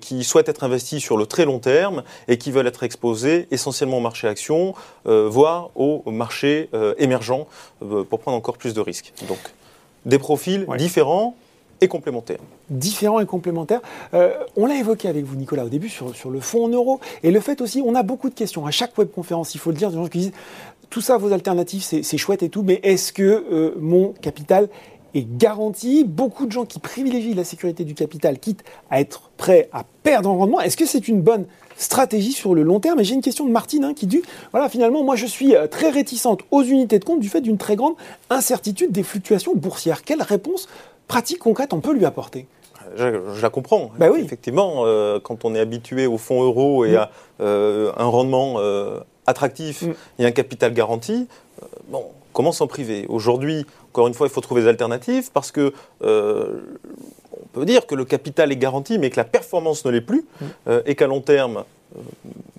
qui 0.00 0.22
souhaitent 0.22 0.48
être 0.48 0.62
investies 0.62 1.00
sur 1.00 1.16
le 1.16 1.26
très 1.26 1.44
long 1.44 1.58
terme 1.58 2.04
et 2.28 2.38
qui 2.38 2.52
veulent 2.52 2.66
être 2.66 2.84
exposées 2.84 3.48
essentiellement 3.50 3.98
au 3.98 4.00
marché 4.00 4.28
action, 4.28 4.74
voire 5.04 5.70
au 5.74 6.02
marché 6.06 6.31
euh, 6.44 6.94
émergents 6.98 7.46
euh, 7.82 8.04
pour 8.04 8.20
prendre 8.20 8.36
encore 8.36 8.56
plus 8.56 8.74
de 8.74 8.80
risques. 8.80 9.12
Donc, 9.28 9.38
des 10.04 10.18
profils 10.18 10.66
différents 10.78 11.36
et 11.80 11.88
complémentaires. 11.88 12.38
Différents 12.70 13.20
et 13.20 13.26
complémentaires. 13.26 13.80
Euh, 14.14 14.32
on 14.56 14.66
l'a 14.66 14.76
évoqué 14.76 15.08
avec 15.08 15.24
vous, 15.24 15.36
Nicolas, 15.36 15.64
au 15.64 15.68
début 15.68 15.88
sur, 15.88 16.14
sur 16.14 16.30
le 16.30 16.40
fonds 16.40 16.64
en 16.64 16.68
euros. 16.68 17.00
Et 17.22 17.30
le 17.30 17.40
fait 17.40 17.60
aussi, 17.60 17.82
on 17.84 17.94
a 17.94 18.02
beaucoup 18.02 18.28
de 18.28 18.34
questions. 18.34 18.66
À 18.66 18.70
chaque 18.70 18.96
webconférence, 18.96 19.54
il 19.54 19.58
faut 19.58 19.70
le 19.70 19.76
dire, 19.76 19.90
des 19.90 19.96
gens 19.96 20.08
qui 20.08 20.18
disent 20.18 20.32
tout 20.90 21.00
ça, 21.00 21.16
vos 21.16 21.32
alternatives, 21.32 21.82
c'est 21.82 22.18
chouette 22.18 22.42
et 22.42 22.50
tout, 22.50 22.62
mais 22.62 22.78
est-ce 22.82 23.14
que 23.14 23.74
mon 23.78 24.12
capital 24.12 24.68
est 25.14 25.26
garanti 25.36 26.04
Beaucoup 26.04 26.46
de 26.46 26.52
gens 26.52 26.64
qui 26.64 26.78
privilégient 26.78 27.34
la 27.34 27.44
sécurité 27.44 27.84
du 27.84 27.94
capital, 27.94 28.38
quitte 28.38 28.64
à 28.90 29.00
être 29.00 29.30
prêts 29.36 29.68
à 29.72 29.84
perdre 30.02 30.30
en 30.30 30.38
rendement, 30.38 30.60
est-ce 30.60 30.76
que 30.76 30.86
c'est 30.86 31.08
une 31.08 31.20
bonne 31.20 31.46
stratégie 31.76 32.32
sur 32.32 32.54
le 32.54 32.62
long 32.62 32.80
terme? 32.80 33.00
Et 33.00 33.04
j'ai 33.04 33.14
une 33.14 33.22
question 33.22 33.44
de 33.46 33.50
Martine 33.50 33.84
hein, 33.84 33.94
qui 33.94 34.06
dit, 34.06 34.22
voilà, 34.52 34.68
finalement, 34.68 35.02
moi 35.02 35.16
je 35.16 35.26
suis 35.26 35.54
euh, 35.54 35.66
très 35.66 35.90
réticente 35.90 36.40
aux 36.50 36.62
unités 36.62 36.98
de 36.98 37.04
compte 37.04 37.20
du 37.20 37.28
fait 37.28 37.40
d'une 37.40 37.58
très 37.58 37.76
grande 37.76 37.94
incertitude 38.30 38.92
des 38.92 39.02
fluctuations 39.02 39.54
boursières. 39.54 40.02
Quelle 40.02 40.22
réponse 40.22 40.68
pratique, 41.08 41.38
concrète 41.38 41.72
on 41.72 41.80
peut 41.80 41.92
lui 41.92 42.04
apporter? 42.04 42.46
Je, 42.96 43.40
la 43.40 43.50
comprends. 43.50 43.90
Bah 43.98 44.08
oui. 44.12 44.20
Effectivement, 44.20 44.82
euh, 44.84 45.18
quand 45.20 45.44
on 45.44 45.54
est 45.54 45.60
habitué 45.60 46.06
au 46.06 46.18
fonds 46.18 46.42
euro 46.42 46.84
et 46.84 46.92
mm. 46.92 46.96
à 46.96 47.10
euh, 47.40 47.92
un 47.96 48.04
rendement 48.04 48.58
attractif 49.26 49.82
mm. 49.82 49.94
et 50.18 50.26
un 50.26 50.30
capital 50.32 50.74
garanti, 50.74 51.26
bon, 51.88 52.04
comment 52.32 52.52
s'en 52.52 52.66
priver 52.66 53.06
Aujourd'hui, 53.08 53.66
encore 53.92 54.08
une 54.08 54.14
fois, 54.14 54.26
il 54.26 54.32
faut 54.32 54.40
trouver 54.40 54.62
des 54.62 54.68
alternatives 54.68 55.30
parce 55.32 55.52
que 55.52 55.72
on 57.42 57.46
peut 57.52 57.64
dire 57.64 57.86
que 57.86 57.94
le 57.94 58.04
capital 58.04 58.52
est 58.52 58.56
garanti, 58.56 58.98
mais 58.98 59.10
que 59.10 59.16
la 59.16 59.24
performance 59.24 59.84
ne 59.84 59.90
l'est 59.90 60.00
plus, 60.00 60.24
mm. 60.40 60.44
euh, 60.68 60.82
et 60.86 60.94
qu'à 60.94 61.06
long 61.06 61.20
terme, 61.20 61.64
euh, 61.96 62.00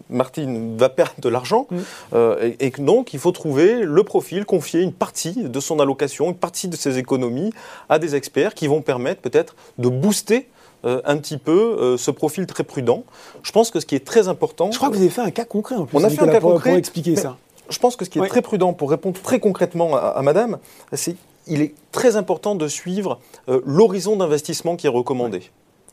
Martine 0.09 0.77
va 0.77 0.89
perdre 0.89 1.19
de 1.19 1.29
l'argent, 1.29 1.67
mm. 1.69 1.77
euh, 2.13 2.51
et, 2.59 2.69
donc 2.77 3.13
il 3.13 3.19
faut 3.19 3.31
trouver 3.31 3.83
le 3.83 4.03
profil, 4.03 4.45
confier 4.45 4.81
une 4.81 4.93
partie 4.93 5.33
de 5.33 5.59
son 5.59 5.79
allocation, 5.79 6.27
une 6.27 6.35
partie 6.35 6.67
de 6.67 6.75
ses 6.75 6.97
économies 6.97 7.51
à 7.89 7.99
des 7.99 8.15
experts 8.15 8.53
qui 8.53 8.67
vont 8.67 8.81
permettre 8.81 9.21
peut-être 9.21 9.55
de 9.77 9.89
booster 9.89 10.47
un 10.85 11.15
petit 11.15 11.37
peu 11.37 11.95
ce 11.97 12.11
profil 12.11 12.45
très 12.45 12.65
prudent. 12.65 13.05
Je 13.41 13.53
pense 13.53 13.71
que 13.71 13.79
ce 13.79 13.85
qui 13.85 13.95
est 13.95 14.03
très 14.03 14.27
important. 14.27 14.69
Je 14.69 14.75
crois 14.75 14.89
que 14.89 14.95
vous 14.95 15.01
avez 15.01 15.09
fait 15.09 15.21
un 15.21 15.31
cas 15.31 15.45
concret 15.45 15.75
en 15.75 15.85
plus. 15.85 15.97
On 15.97 16.03
a 16.03 16.09
fait 16.09 16.19
un 16.19 16.27
cas 16.27 16.41
concret 16.41 16.71
pour 16.71 16.77
expliquer 16.77 17.15
ça. 17.15 17.37
Je 17.73 17.79
pense 17.79 17.95
que 17.95 18.05
ce 18.05 18.09
qui 18.09 18.19
est 18.19 18.27
très 18.27 18.41
prudent 18.41 18.73
pour 18.73 18.89
répondre 18.89 19.19
très 19.21 19.39
concrètement 19.39 19.95
à 19.95 20.21
Madame, 20.21 20.59
c'est 20.93 21.15
il 21.47 21.61
est 21.61 21.73
très 21.91 22.15
important 22.15 22.55
de 22.55 22.67
suivre 22.67 23.19
euh, 23.49 23.61
l'horizon 23.65 24.15
d'investissement 24.15 24.75
qui 24.75 24.87
est 24.87 24.89
recommandé. 24.89 25.41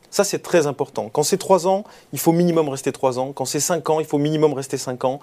Ça, 0.09 0.23
c'est 0.23 0.39
très 0.39 0.67
important. 0.67 1.09
Quand 1.11 1.23
c'est 1.23 1.37
3 1.37 1.67
ans, 1.67 1.83
il 2.11 2.19
faut 2.19 2.33
minimum 2.33 2.67
rester 2.69 2.91
3 2.91 3.19
ans. 3.19 3.31
Quand 3.33 3.45
c'est 3.45 3.59
5 3.61 3.89
ans, 3.89 3.99
il 3.99 4.05
faut 4.05 4.17
minimum 4.17 4.53
rester 4.53 4.77
5 4.77 5.05
ans. 5.05 5.19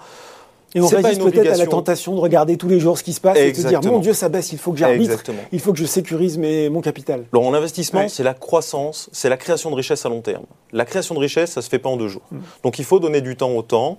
Et 0.75 0.81
on 0.81 0.87
résiste 0.87 1.23
peut-être 1.23 1.53
à 1.53 1.57
la 1.57 1.65
tentation 1.65 2.13
de 2.13 2.19
regarder 2.19 2.55
tous 2.55 2.67
les 2.67 2.79
jours 2.79 2.97
ce 2.97 3.03
qui 3.03 3.13
se 3.13 3.21
passe 3.21 3.37
et 3.37 3.51
de 3.51 3.57
se 3.57 3.67
dire 3.67 3.81
mon 3.81 3.97
Dieu, 3.97 4.13
ça 4.13 4.29
baisse, 4.29 4.51
il 4.51 4.59
faut 4.59 4.71
que 4.71 4.77
j'arbitre, 4.77 5.23
il 5.51 5.59
faut 5.59 5.73
que 5.73 5.79
je 5.79 5.85
sécurise 5.85 6.37
mes, 6.37 6.69
mon 6.69 6.81
capital. 6.81 7.25
Alors, 7.33 7.51
l'investissement, 7.51 8.07
c'est 8.07 8.21
la 8.21 8.35
croissance, 8.35 9.09
c'est 9.11 9.29
la 9.29 9.37
création 9.37 9.71
de 9.71 9.75
richesse 9.75 10.05
à 10.05 10.09
long 10.09 10.21
terme. 10.21 10.43
La 10.71 10.85
création 10.85 11.15
de 11.15 11.19
richesse, 11.19 11.53
ça 11.53 11.61
ne 11.61 11.63
se 11.63 11.69
fait 11.69 11.79
pas 11.79 11.89
en 11.89 11.97
deux 11.97 12.07
jours. 12.07 12.21
Mm. 12.31 12.37
Donc, 12.63 12.77
il 12.77 12.85
faut 12.85 12.99
donner 12.99 13.21
du 13.21 13.35
temps 13.35 13.51
au 13.51 13.63
temps. 13.63 13.97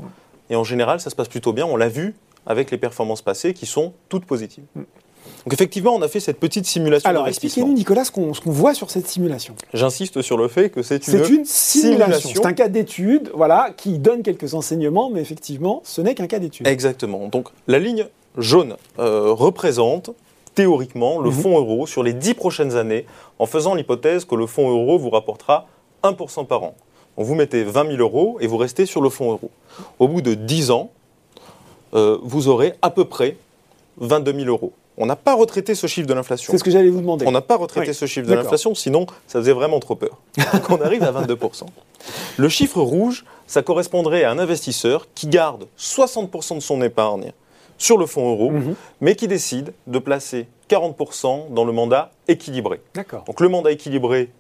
Et 0.48 0.56
en 0.56 0.64
général, 0.64 1.00
ça 1.00 1.10
se 1.10 1.16
passe 1.16 1.28
plutôt 1.28 1.52
bien. 1.52 1.66
On 1.66 1.76
l'a 1.76 1.88
vu 1.88 2.14
avec 2.46 2.70
les 2.70 2.78
performances 2.78 3.22
passées 3.22 3.54
qui 3.54 3.66
sont 3.66 3.92
toutes 4.08 4.24
positives. 4.24 4.64
Mm. 4.74 4.82
Donc 5.44 5.54
effectivement, 5.54 5.94
on 5.94 6.02
a 6.02 6.08
fait 6.08 6.20
cette 6.20 6.38
petite 6.38 6.66
simulation. 6.66 7.08
Alors 7.08 7.28
expliquez-nous, 7.28 7.72
Nicolas, 7.72 8.04
ce 8.04 8.10
qu'on 8.10 8.32
voit 8.46 8.74
sur 8.74 8.90
cette 8.90 9.06
simulation. 9.06 9.54
J'insiste 9.72 10.22
sur 10.22 10.36
le 10.36 10.48
fait 10.48 10.70
que 10.70 10.82
c'est 10.82 11.06
une, 11.08 11.34
une 11.34 11.44
simulation. 11.44 12.30
C'est 12.42 12.46
un 12.46 12.52
cas 12.52 12.68
d'étude, 12.68 13.30
voilà, 13.34 13.70
qui 13.76 13.98
donne 13.98 14.22
quelques 14.22 14.54
enseignements, 14.54 15.10
mais 15.10 15.20
effectivement, 15.20 15.80
ce 15.84 16.00
n'est 16.00 16.14
qu'un 16.14 16.26
cas 16.26 16.38
d'étude. 16.38 16.66
Exactement. 16.66 17.28
Donc 17.28 17.48
la 17.68 17.78
ligne 17.78 18.06
jaune 18.36 18.76
euh, 18.98 19.32
représente 19.32 20.10
théoriquement 20.54 21.20
le 21.20 21.30
mhm. 21.30 21.36
fonds 21.36 21.58
euro 21.58 21.86
sur 21.86 22.02
les 22.02 22.12
10 22.12 22.34
prochaines 22.34 22.76
années, 22.76 23.06
en 23.38 23.46
faisant 23.46 23.74
l'hypothèse 23.74 24.24
que 24.24 24.34
le 24.34 24.46
fonds 24.46 24.68
euro 24.68 24.98
vous 24.98 25.10
rapportera 25.10 25.66
1% 26.02 26.46
par 26.46 26.64
an. 26.64 26.74
Vous 27.16 27.34
mettez 27.34 27.64
20 27.64 27.96
000 27.96 27.98
euros 27.98 28.38
et 28.40 28.46
vous 28.46 28.56
restez 28.56 28.86
sur 28.86 29.00
le 29.00 29.10
fonds 29.10 29.30
euro. 29.32 29.50
Au 29.98 30.08
bout 30.08 30.22
de 30.22 30.34
10 30.34 30.70
ans, 30.70 30.90
euh, 31.94 32.18
vous 32.22 32.48
aurez 32.48 32.74
à 32.82 32.90
peu 32.90 33.04
près 33.04 33.36
22 33.98 34.32
000 34.32 34.46
euros. 34.46 34.72
On 34.96 35.06
n'a 35.06 35.16
pas 35.16 35.34
retraité 35.34 35.74
ce 35.74 35.86
chiffre 35.86 36.06
de 36.06 36.12
l'inflation. 36.12 36.50
C'est 36.50 36.58
ce 36.58 36.64
que 36.64 36.70
j'allais 36.70 36.90
vous 36.90 37.00
demander. 37.00 37.26
On 37.26 37.32
n'a 37.32 37.40
pas 37.40 37.56
retraité 37.56 37.92
ce 37.92 38.06
chiffre 38.06 38.28
de 38.28 38.34
l'inflation, 38.34 38.74
sinon 38.74 39.06
ça 39.26 39.38
faisait 39.38 39.52
vraiment 39.52 39.80
trop 39.80 39.94
peur. 39.94 40.18
Donc 40.52 40.68
on 40.68 40.80
arrive 40.80 41.02
à 41.02 41.12
22%. 41.12 41.64
Le 42.36 42.48
chiffre 42.48 42.80
rouge, 42.80 43.24
ça 43.46 43.62
correspondrait 43.62 44.24
à 44.24 44.30
un 44.30 44.38
investisseur 44.38 45.06
qui 45.14 45.26
garde 45.26 45.66
60% 45.78 46.56
de 46.56 46.60
son 46.60 46.82
épargne 46.82 47.32
sur 47.78 47.96
le 47.96 48.04
fonds 48.04 48.30
euro, 48.30 48.50
mhm. 48.50 48.74
mais 49.00 49.14
qui 49.14 49.26
décide 49.26 49.72
de 49.86 49.98
placer 49.98 50.48
40% 50.68 51.52
dans 51.54 51.64
le 51.64 51.72
mandat 51.72 52.12
équilibré. 52.28 52.80
D'accord. 52.94 53.24
Donc 53.24 53.40
le 53.40 53.48
mandat 53.48 53.72
équilibré, 53.72 54.30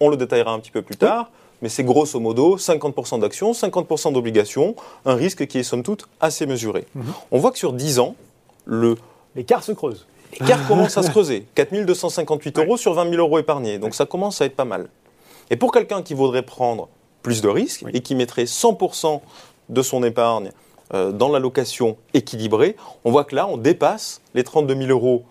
on 0.00 0.10
le 0.10 0.18
détaillera 0.18 0.52
un 0.52 0.58
petit 0.58 0.70
peu 0.70 0.82
plus 0.82 0.96
tard, 0.96 1.30
mais 1.62 1.68
c'est 1.68 1.84
grosso 1.84 2.18
modo 2.20 2.56
50% 2.56 3.20
d'actions, 3.20 3.52
50% 3.52 4.12
d'obligations, 4.12 4.74
un 5.04 5.14
risque 5.14 5.46
qui 5.46 5.58
est 5.58 5.62
somme 5.62 5.82
toute 5.82 6.08
assez 6.20 6.46
mesuré. 6.46 6.86
Mhm. 6.94 7.04
On 7.30 7.38
voit 7.38 7.50
que 7.50 7.58
sur 7.58 7.72
10 7.72 7.98
ans, 7.98 8.14
le 8.64 8.96
L'écart 9.36 9.62
se 9.62 9.72
creuse. 9.72 10.06
L'écart 10.32 10.66
commence 10.66 10.96
à 10.96 11.02
se 11.02 11.10
creuser. 11.10 11.46
4258 11.54 12.58
euros 12.58 12.76
sur 12.76 12.94
20 12.94 13.10
000 13.10 13.16
euros 13.16 13.38
épargnés. 13.38 13.78
Donc 13.78 13.94
ça 13.94 14.06
commence 14.06 14.40
à 14.40 14.46
être 14.46 14.56
pas 14.56 14.64
mal. 14.64 14.88
Et 15.50 15.56
pour 15.56 15.72
quelqu'un 15.72 16.02
qui 16.02 16.14
voudrait 16.14 16.42
prendre 16.42 16.88
plus 17.22 17.42
de 17.42 17.48
risques 17.48 17.84
et 17.92 18.00
qui 18.00 18.14
mettrait 18.14 18.44
100% 18.44 19.20
de 19.68 19.82
son 19.82 20.02
épargne 20.02 20.50
euh, 20.94 21.12
dans 21.12 21.28
l'allocation 21.28 21.96
équilibrée, 22.14 22.76
on 23.04 23.10
voit 23.10 23.24
que 23.24 23.36
là, 23.36 23.46
on 23.46 23.56
dépasse 23.56 24.20
les 24.34 24.42
32 24.42 24.74
000 24.74 24.90
euros 24.90 25.24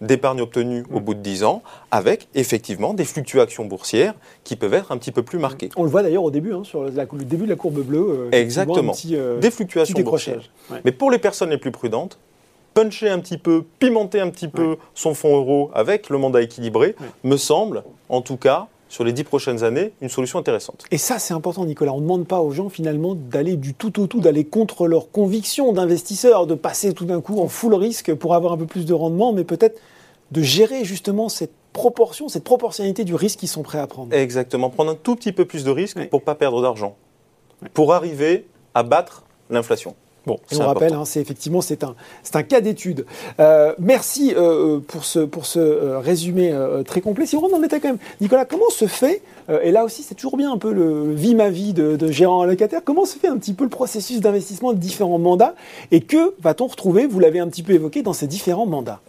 d'épargne 0.00 0.40
obtenue 0.40 0.84
au 0.92 1.00
bout 1.00 1.14
de 1.14 1.20
10 1.20 1.44
ans, 1.44 1.62
avec 1.90 2.28
effectivement 2.34 2.94
des 2.94 3.04
fluctuations 3.04 3.64
boursières 3.64 4.14
qui 4.44 4.56
peuvent 4.56 4.74
être 4.74 4.92
un 4.92 4.98
petit 4.98 5.12
peu 5.12 5.22
plus 5.22 5.38
marquées. 5.38 5.70
On 5.76 5.84
le 5.84 5.90
voit 5.90 6.02
d'ailleurs 6.02 6.24
au 6.24 6.30
début, 6.30 6.52
hein, 6.52 6.62
sur 6.64 6.84
le 6.84 6.90
début 7.24 7.44
de 7.44 7.50
la 7.50 7.56
courbe 7.56 7.80
bleue. 7.80 8.28
Euh, 8.30 8.30
Exactement. 8.32 8.92
Euh, 9.12 9.38
des 9.38 9.50
fluctuations 9.50 9.98
boursières. 10.00 10.42
Mais 10.84 10.92
pour 10.92 11.10
les 11.10 11.18
personnes 11.18 11.50
les 11.50 11.58
plus 11.58 11.70
prudentes, 11.70 12.18
puncher 12.74 13.08
un 13.08 13.20
petit 13.20 13.38
peu, 13.38 13.64
pimenter 13.78 14.20
un 14.20 14.28
petit 14.28 14.48
peu 14.48 14.76
son 14.94 15.14
fonds 15.14 15.36
euro 15.36 15.70
avec 15.72 16.10
le 16.10 16.18
mandat 16.18 16.42
équilibré, 16.42 16.94
me 17.24 17.36
semble, 17.38 17.82
en 18.10 18.20
tout 18.20 18.36
cas, 18.36 18.68
sur 18.88 19.04
les 19.04 19.12
dix 19.12 19.24
prochaines 19.24 19.64
années, 19.64 19.92
une 20.00 20.08
solution 20.08 20.38
intéressante. 20.38 20.84
Et 20.90 20.98
ça, 20.98 21.18
c'est 21.18 21.34
important, 21.34 21.64
Nicolas. 21.64 21.92
On 21.92 21.96
ne 21.96 22.02
demande 22.02 22.26
pas 22.26 22.40
aux 22.40 22.52
gens, 22.52 22.68
finalement, 22.68 23.14
d'aller 23.14 23.56
du 23.56 23.74
tout 23.74 24.00
au 24.00 24.06
tout, 24.06 24.20
d'aller 24.20 24.44
contre 24.44 24.86
leurs 24.86 25.10
convictions 25.10 25.72
d'investisseurs, 25.72 26.46
de 26.46 26.54
passer 26.54 26.92
tout 26.94 27.04
d'un 27.04 27.20
coup 27.20 27.40
en 27.40 27.48
full 27.48 27.74
risque 27.74 28.14
pour 28.14 28.34
avoir 28.34 28.52
un 28.52 28.56
peu 28.56 28.66
plus 28.66 28.86
de 28.86 28.94
rendement, 28.94 29.32
mais 29.32 29.44
peut-être 29.44 29.80
de 30.30 30.42
gérer 30.42 30.84
justement 30.84 31.28
cette 31.28 31.52
proportion, 31.72 32.28
cette 32.28 32.44
proportionnalité 32.44 33.04
du 33.04 33.14
risque 33.14 33.40
qu'ils 33.40 33.48
sont 33.48 33.62
prêts 33.62 33.78
à 33.78 33.86
prendre. 33.86 34.14
Exactement. 34.14 34.70
Prendre 34.70 34.92
un 34.92 34.96
tout 34.96 35.16
petit 35.16 35.32
peu 35.32 35.44
plus 35.44 35.64
de 35.64 35.70
risque 35.70 36.08
pour 36.08 36.20
ne 36.20 36.24
pas 36.24 36.34
perdre 36.34 36.62
d'argent. 36.62 36.96
Pour 37.74 37.92
arriver 37.92 38.46
à 38.74 38.82
battre 38.82 39.24
l'inflation. 39.50 39.94
Bon, 40.26 40.40
on 40.52 40.58
rappelle, 40.58 40.92
hein, 40.92 41.04
c'est 41.04 41.20
effectivement 41.20 41.60
c'est 41.60 41.84
un, 41.84 41.94
un 42.34 42.42
cas 42.42 42.60
d'étude. 42.60 43.06
Euh, 43.38 43.74
merci 43.78 44.34
euh, 44.36 44.80
pour 44.80 45.04
ce, 45.04 45.20
pour 45.20 45.46
ce 45.46 45.60
euh, 45.60 45.98
résumé 46.00 46.52
très 46.84 47.00
complet. 47.00 47.26
Si 47.26 47.36
on 47.36 47.40
rentre 47.40 47.52
dans 47.52 47.58
le 47.58 47.64
détail 47.64 47.80
quand 47.80 47.88
même, 47.88 47.98
Nicolas, 48.20 48.44
comment 48.44 48.68
se 48.70 48.86
fait, 48.86 49.22
et 49.62 49.70
là 49.70 49.84
aussi 49.84 50.02
c'est 50.02 50.16
toujours 50.16 50.36
bien 50.36 50.52
un 50.52 50.58
peu 50.58 50.72
le, 50.72 51.12
vie 51.12 51.36
ma 51.36 51.48
vie 51.48 51.72
de, 51.72 51.94
de 51.94 52.10
gérant 52.10 52.42
allocataire, 52.42 52.80
comment 52.84 53.04
se 53.04 53.18
fait 53.18 53.28
un 53.28 53.38
petit 53.38 53.54
peu 53.54 53.62
le 53.62 53.70
processus 53.70 54.20
d'investissement 54.20 54.72
de 54.72 54.78
différents 54.78 55.18
mandats 55.18 55.54
et 55.92 56.00
que 56.00 56.34
va-t-on 56.40 56.66
retrouver, 56.66 57.06
vous 57.06 57.20
l'avez 57.20 57.38
un 57.38 57.48
petit 57.48 57.62
peu 57.62 57.72
évoqué, 57.72 58.02
dans 58.02 58.12
ces 58.12 58.26
différents 58.26 58.66
mandats? 58.66 59.00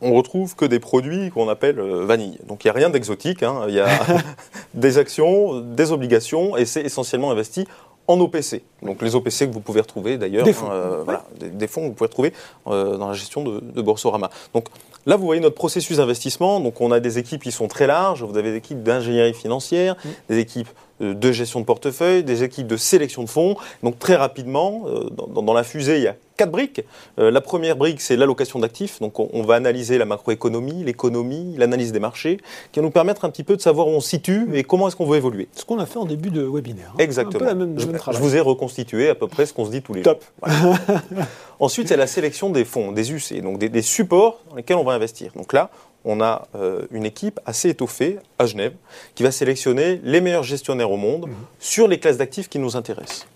On 0.00 0.12
retrouve 0.12 0.54
que 0.54 0.66
des 0.66 0.80
produits 0.80 1.30
qu'on 1.30 1.48
appelle 1.48 1.80
vanille. 1.80 2.38
Donc 2.46 2.64
il 2.64 2.66
n'y 2.66 2.70
a 2.70 2.74
rien 2.74 2.90
d'exotique, 2.90 3.42
hein. 3.42 3.62
il 3.68 3.74
y 3.74 3.80
a 3.80 3.88
des 4.74 4.98
actions, 4.98 5.60
des 5.60 5.90
obligations, 5.90 6.56
et 6.56 6.66
c'est 6.66 6.82
essentiellement 6.82 7.32
investi 7.32 7.66
en 8.06 8.20
OPC. 8.20 8.62
Donc 8.82 9.02
les 9.02 9.14
OPC 9.14 9.46
que 9.46 9.52
vous 9.52 9.60
pouvez 9.60 9.80
retrouver 9.80 10.18
d'ailleurs, 10.18 10.44
des, 10.44 10.52
fonds. 10.52 10.70
Euh, 10.70 11.02
voilà, 11.04 11.24
des, 11.38 11.66
fonds 11.66 11.82
que 11.82 11.86
vous 11.88 11.92
pouvez 11.92 12.08
retrouver 12.08 12.32
euh, 12.66 12.96
dans 12.96 13.08
la 13.08 13.14
gestion 13.14 13.42
de, 13.42 13.60
de, 13.60 13.82
Boursorama. 13.82 14.30
Donc 14.52 14.68
là, 15.06 15.16
vous 15.16 15.24
voyez 15.24 15.40
notre 15.40 15.54
processus 15.54 15.96
d'investissement. 15.96 16.60
Donc 16.60 16.80
on 16.80 16.92
a 16.92 17.00
des 17.00 17.18
équipes 17.18 17.42
qui 17.42 17.52
sont 17.52 17.68
très 17.68 17.86
larges. 17.86 18.22
Vous 18.22 18.36
avez 18.36 18.50
des 18.50 18.58
équipes 18.58 18.82
d'ingénierie 18.82 19.34
financière, 19.34 19.94
mmh. 19.94 20.08
des 20.28 20.38
équipes 20.38 20.68
euh, 20.68 20.83
de 21.00 21.32
gestion 21.32 21.60
de 21.60 21.64
portefeuille, 21.64 22.22
des 22.22 22.42
équipes 22.42 22.66
de 22.66 22.76
sélection 22.76 23.22
de 23.22 23.28
fonds. 23.28 23.56
Donc 23.82 23.98
très 23.98 24.16
rapidement, 24.16 24.84
dans, 25.10 25.42
dans, 25.42 25.54
la 25.54 25.64
fusée, 25.64 25.96
il 25.96 26.02
y 26.02 26.08
a 26.08 26.16
quatre 26.36 26.50
briques. 26.50 26.82
Euh, 27.18 27.30
la 27.30 27.40
première 27.40 27.76
brique, 27.76 28.00
c'est 28.00 28.16
l'allocation 28.16 28.58
d'actifs. 28.58 29.00
Donc, 29.00 29.18
on, 29.18 29.42
va 29.42 29.54
analyser 29.54 29.98
la 29.98 30.04
macroéconomie, 30.04 30.84
l'économie, 30.84 31.54
l'analyse 31.56 31.92
des 31.92 32.00
marchés, 32.00 32.38
qui 32.72 32.80
va 32.80 32.84
nous 32.84 32.90
permettre 32.90 33.24
un 33.24 33.30
petit 33.30 33.44
peu 33.44 33.56
de 33.56 33.60
savoir 33.60 33.88
où 33.88 33.90
on 33.90 34.00
se 34.00 34.08
situe 34.08 34.48
et 34.54 34.64
comment 34.64 34.88
est-ce 34.88 34.96
qu'on 34.96 35.06
veut 35.06 35.16
évoluer. 35.16 35.48
Ce 35.54 35.64
qu'on 35.64 35.78
a 35.78 35.86
fait 35.86 35.98
en 35.98 36.06
début 36.06 36.30
de 36.30 36.42
webinaire. 36.42 36.92
Hein. 36.94 36.98
Exactement. 36.98 37.50
je, 37.76 38.18
vous 38.18 38.36
ai 38.36 38.40
reconstitué 38.40 39.08
à 39.08 39.14
peu 39.14 39.28
près 39.28 39.46
ce 39.46 39.52
qu'on 39.52 39.66
se 39.66 39.70
dit 39.70 39.82
tous 39.82 39.94
les 39.94 40.02
Top. 40.02 40.24
jours. 40.46 40.76
Ensuite, 41.60 41.88
c'est 41.88 41.96
la 41.96 42.06
sélection 42.06 42.50
des 42.50 42.64
fonds, 42.64 42.92
des 42.92 43.12
UC, 43.12 43.40
donc 43.42 43.58
des, 43.58 43.82
supports 43.82 44.40
dans 44.50 44.56
lesquels 44.56 44.76
on 44.76 44.84
va 44.84 44.92
investir. 44.92 45.30
Donc 45.36 45.52
là, 45.52 45.70
on 46.04 46.20
a 46.20 46.46
euh, 46.54 46.86
une 46.90 47.04
équipe 47.04 47.40
assez 47.46 47.70
étoffée 47.70 48.18
à 48.38 48.46
Genève 48.46 48.74
qui 49.14 49.22
va 49.22 49.30
sélectionner 49.30 50.00
les 50.02 50.20
meilleurs 50.20 50.42
gestionnaires 50.42 50.90
au 50.90 50.96
monde 50.96 51.26
mmh. 51.26 51.34
sur 51.58 51.88
les 51.88 51.98
classes 51.98 52.18
d'actifs 52.18 52.48
qui 52.48 52.58
nous 52.58 52.76
intéressent. 52.76 53.26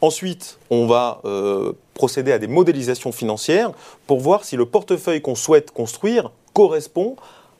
Ensuite, 0.00 0.58
on 0.70 0.86
va 0.86 1.20
euh, 1.24 1.72
procéder 1.94 2.32
à 2.32 2.38
des 2.38 2.46
modélisations 2.46 3.12
financières 3.12 3.72
pour 4.06 4.20
voir 4.20 4.44
si 4.44 4.56
le 4.56 4.66
portefeuille 4.66 5.22
qu'on 5.22 5.34
souhaite 5.34 5.70
construire 5.70 6.30
correspond 6.52 7.16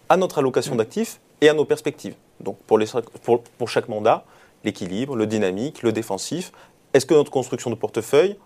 à 0.09 0.17
notre 0.17 0.39
allocation 0.39 0.75
d'actifs 0.75 1.21
et 1.41 1.49
à 1.49 1.55
nos 1.55 1.65
perspectives. 1.65 2.15
Donc 2.41 2.59
pour, 2.67 3.43
pour 3.59 3.69
chaque 3.69 3.89
mandat, 3.89 4.25
l'équilibre, 4.65 5.17
le 5.17 5.27
dynamique, 5.27 5.83
le 5.83 5.93
défensif, 5.93 6.53
est-ce 6.93 7.07
que 7.07 7.15
notre 7.15 7.31
construction 7.31 7.71
de 7.71 7.75
portefeuille 7.77 8.37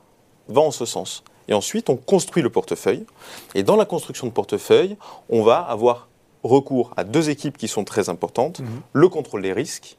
va 0.49 0.61
en 0.61 0.71
ce 0.71 0.85
sens? 0.85 1.25
Et 1.49 1.55
ensuite, 1.55 1.91
on 1.91 1.97
construit 1.97 2.43
le 2.43 2.51
portefeuille. 2.51 3.05
Et 3.55 3.63
dans 3.63 3.77
la 3.77 3.85
construction 3.85 4.27
de 4.27 4.33
portefeuille, 4.33 4.97
on 5.31 5.43
va 5.43 5.59
avoir 5.59 6.09
recours 6.45 6.93
à 6.97 7.05
deux 7.05 7.31
équipes 7.31 7.57
qui 7.57 7.69
sont 7.69 7.85
très 7.85 8.09
importantes, 8.09 8.61
mmh. 8.61 8.65
le 8.93 9.09
contrôle 9.09 9.43
des 9.43 9.53
risques 9.53 9.97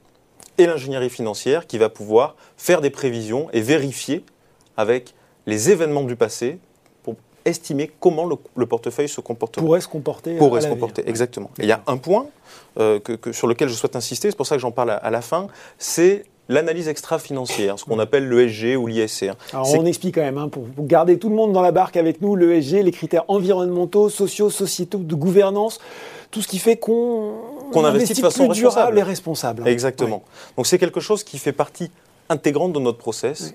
et 0.58 0.66
l'ingénierie 0.66 1.10
financière 1.10 1.68
qui 1.68 1.78
va 1.78 1.90
pouvoir 1.90 2.36
faire 2.58 2.82
des 2.82 2.90
prévisions 2.90 3.50
et 3.52 3.62
vérifier 3.62 4.24
avec 4.78 5.14
les 5.46 5.72
événements 5.72 6.04
du 6.04 6.16
passé 6.16 6.60
pour 7.04 7.16
estimer 7.46 7.90
comment 8.00 8.26
le, 8.56 8.66
portefeuille 8.66 9.10
se 9.10 9.22
comporterait. 9.22 9.66
Pourrait 9.66 9.82
se 9.82 9.88
comporter. 9.88 10.38
Pourrait 10.38 10.62
se 10.62 10.68
comporter, 10.68 11.08
exactement. 11.08 11.50
il 11.58 11.66
y 11.66 11.72
a 11.72 11.82
un 11.88 11.98
point 11.98 12.28
euh, 12.78 13.00
que, 13.00 13.32
sur 13.32 13.48
lequel 13.48 13.70
je 13.70 13.74
souhaite 13.74 13.96
insister, 13.96 14.30
c'est 14.30 14.38
pour 14.38 14.48
ça 14.48 14.56
que 14.56 14.62
j'en 14.62 14.72
parle 14.72 14.92
à, 14.92 15.10
la 15.10 15.22
fin, 15.22 15.48
c'est 15.78 16.26
l'analyse 16.50 16.88
extra-financière, 16.88 17.80
ce 17.80 17.86
qu'on 17.86 18.00
appelle 18.00 18.28
l'ESG 18.28 18.76
ou 18.76 18.88
l'ISR. 18.88 19.34
Alors 19.54 19.74
on 19.76 19.86
explique 19.86 20.16
quand 20.16 20.22
même, 20.22 20.40
hein, 20.40 20.50
pour, 20.50 20.66
garder 20.80 21.18
tout 21.18 21.30
le 21.30 21.36
monde 21.36 21.54
dans 21.54 21.62
la 21.62 21.72
barque 21.72 21.96
avec 21.96 22.22
nous, 22.22 22.36
l'ESG, 22.36 22.84
les 22.84 22.92
critères 22.92 23.24
environnementaux, 23.28 24.10
sociaux, 24.10 24.50
sociétaux, 24.50 24.98
de 24.98 25.16
gouvernance, 25.16 25.80
tout 26.32 26.42
ce 26.42 26.48
qui 26.48 26.60
fait 26.60 26.76
qu'on 26.78 27.36
investit, 27.76 28.14
de 28.16 28.20
façon 28.20 28.48
plus 28.48 28.58
durable 28.58 28.98
et 28.98 29.04
responsable. 29.04 29.68
Exactement. 29.68 30.24
Donc 30.58 30.68
c'est 30.68 30.80
quelque 30.80 31.00
chose 31.00 31.24
qui 31.24 31.38
fait 31.38 31.54
partie 31.54 31.92
intégrante 32.28 32.74
de 32.74 32.80
notre 32.80 32.98
process 32.98 33.54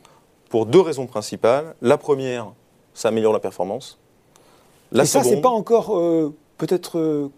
pour 0.48 0.66
deux 0.66 0.80
raisons 0.80 1.06
principales. 1.06 1.74
La 1.82 1.98
première, 1.98 2.52
ça 2.94 3.08
améliore 3.08 3.32
la 3.32 3.40
performance. 3.40 3.98
La 4.92 5.02
et 5.02 5.06
ça, 5.06 5.24
c'est 5.24 5.40
pas 5.40 5.48
encore 5.48 5.98
euh, 5.98 6.32
peut-être 6.58 6.98
euh, 6.98 7.30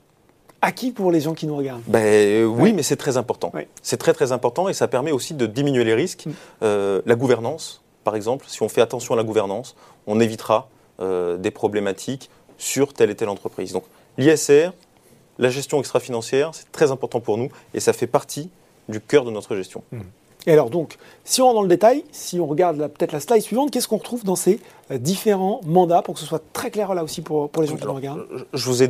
acquis 0.62 0.92
pour 0.92 1.12
les 1.12 1.20
gens 1.20 1.34
qui 1.34 1.46
nous 1.46 1.56
regardent. 1.56 1.82
Ben, 1.86 2.44
oui, 2.44 2.72
mais 2.72 2.82
c'est 2.82 2.96
très 2.96 3.16
important. 3.16 3.52
C'est 3.82 3.96
très 3.96 4.12
très 4.12 4.32
important 4.32 4.68
et 4.68 4.74
ça 4.74 4.88
permet 4.88 5.12
aussi 5.12 5.34
de 5.34 5.46
diminuer 5.46 5.84
les 5.84 5.94
risques. 5.94 6.26
Mm. 6.26 6.30
Euh, 6.62 7.02
la 7.06 7.14
gouvernance, 7.14 7.82
par 8.04 8.16
exemple, 8.16 8.46
si 8.48 8.62
on 8.62 8.68
fait 8.68 8.80
attention 8.80 9.14
à 9.14 9.16
la 9.16 9.24
gouvernance, 9.24 9.76
on 10.06 10.20
évitera 10.20 10.68
des 10.98 11.50
problématiques 11.50 12.30
sur 12.56 12.94
telle 12.94 13.10
et 13.10 13.14
telle 13.14 13.28
entreprise. 13.28 13.72
Donc 13.72 13.84
l'ISR, 14.18 14.70
la 15.38 15.50
gestion 15.50 15.78
extra-financière, 15.78 16.50
c'est 16.54 16.70
très 16.72 16.90
important 16.90 17.20
pour 17.20 17.36
nous 17.36 17.50
et 17.74 17.80
ça 17.80 17.92
fait 17.92 18.06
partie 18.06 18.50
du 18.88 19.00
cœur 19.00 19.24
de 19.24 19.30
notre 19.30 19.54
gestion. 19.56 19.82
Mm. 19.92 20.00
Et 20.48 20.52
alors 20.52 20.70
donc, 20.70 20.96
si 21.24 21.42
on 21.42 21.46
rentre 21.46 21.56
dans 21.56 21.62
le 21.62 21.68
détail, 21.68 22.04
si 22.12 22.38
on 22.38 22.46
regarde 22.46 22.78
peut-être 22.78 23.12
la 23.12 23.20
slide 23.20 23.42
suivante, 23.42 23.72
qu'est-ce 23.72 23.88
qu'on 23.88 23.96
retrouve 23.96 24.24
dans 24.24 24.36
ces 24.36 24.60
euh, 24.92 24.98
différents 24.98 25.60
mandats 25.66 26.02
pour 26.02 26.14
que 26.14 26.20
ce 26.20 26.26
soit 26.26 26.42
très 26.52 26.70
clair 26.70 26.94
là 26.94 27.02
aussi 27.02 27.20
pour, 27.20 27.50
pour 27.50 27.62
les 27.62 27.68
gens 27.68 27.76
qui 27.76 27.84
nous 27.84 27.94
regardent? 27.94 28.26
Je 28.54 28.64
vous 28.66 28.82
ai 28.82 28.88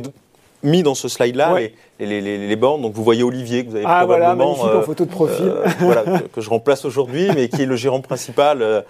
mis 0.63 0.83
dans 0.83 0.95
ce 0.95 1.07
slide-là 1.07 1.55
les, 1.99 2.21
les, 2.21 2.55
bornes. 2.55 2.81
Donc 2.81 2.93
vous 2.93 3.03
voyez 3.03 3.23
Olivier 3.23 3.65
que 3.65 3.69
vous 3.69 3.75
avez 3.75 3.85
ah, 3.87 4.05
probablement 4.05 4.53
voilà, 4.53 4.75
en 4.75 4.79
euh, 4.79 4.83
photo 4.83 5.05
de 5.05 5.09
profil, 5.09 5.45
euh, 5.47 5.67
voilà, 5.79 6.03
que, 6.33 6.41
je 6.41 6.49
remplace 6.49 6.85
aujourd'hui, 6.85 7.29
mais 7.33 7.49
qui 7.49 7.63
est 7.63 7.65
le 7.65 7.75
gérant 7.75 8.01
principal 8.01 8.61
euh, 8.61 8.81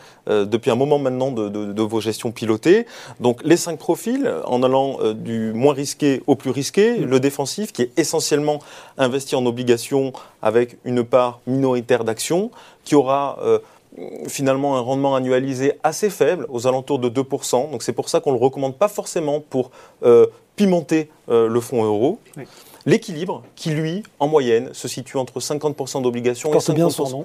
depuis 0.45 0.71
un 0.71 0.75
moment 0.75 0.99
maintenant 0.99 1.31
de, 1.31 1.81
vos 1.81 2.01
gestions 2.01 2.31
pilotées. 2.31 2.85
Donc 3.19 3.41
les 3.43 3.57
cinq 3.57 3.79
profils, 3.79 4.31
en 4.45 4.63
allant 4.63 4.97
du 5.13 5.53
moins 5.53 5.73
risqué 5.73 6.21
au 6.27 6.35
plus 6.35 6.51
risqué, 6.51 6.99
mm. 6.99 7.05
le 7.05 7.19
défensif 7.19 7.71
qui 7.71 7.83
est 7.83 7.91
essentiellement 7.97 8.59
investi 8.97 9.35
en 9.35 9.45
obligations 9.45 10.11
avec 10.41 10.77
une 10.83 11.03
part 11.03 11.39
minoritaire 11.47 12.03
d'actions, 12.03 12.51
qui 12.83 12.95
aura 12.95 13.37
finalement 14.27 14.77
un 14.77 14.81
rendement 14.81 15.15
annualisé 15.15 15.73
assez 15.83 16.09
faible, 16.09 16.45
aux 16.49 16.67
alentours 16.67 16.99
de 16.99 17.09
2%. 17.09 17.71
Donc 17.71 17.83
c'est 17.83 17.93
pour 17.93 18.09
ça 18.09 18.19
qu'on 18.19 18.31
ne 18.31 18.37
le 18.37 18.43
recommande 18.43 18.77
pas 18.77 18.87
forcément 18.87 19.39
pour 19.39 19.71
pimenter 20.57 21.09
euh, 21.29 21.47
le 21.47 21.61
fonds 21.61 21.85
euro. 21.85 22.19
L'équilibre, 22.85 23.43
qui 23.55 23.69
lui, 23.69 24.03
en 24.19 24.27
moyenne, 24.27 24.73
se 24.73 24.87
situe 24.87 25.17
entre 25.17 25.39
50% 25.39 26.01
d'obligations 26.01 26.53
et 26.53 26.57
50%. 26.57 27.23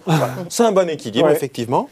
C'est 0.49 0.65
un 0.65 0.73
bon 0.73 0.89
équilibre, 0.89 1.31
effectivement. 1.31 1.89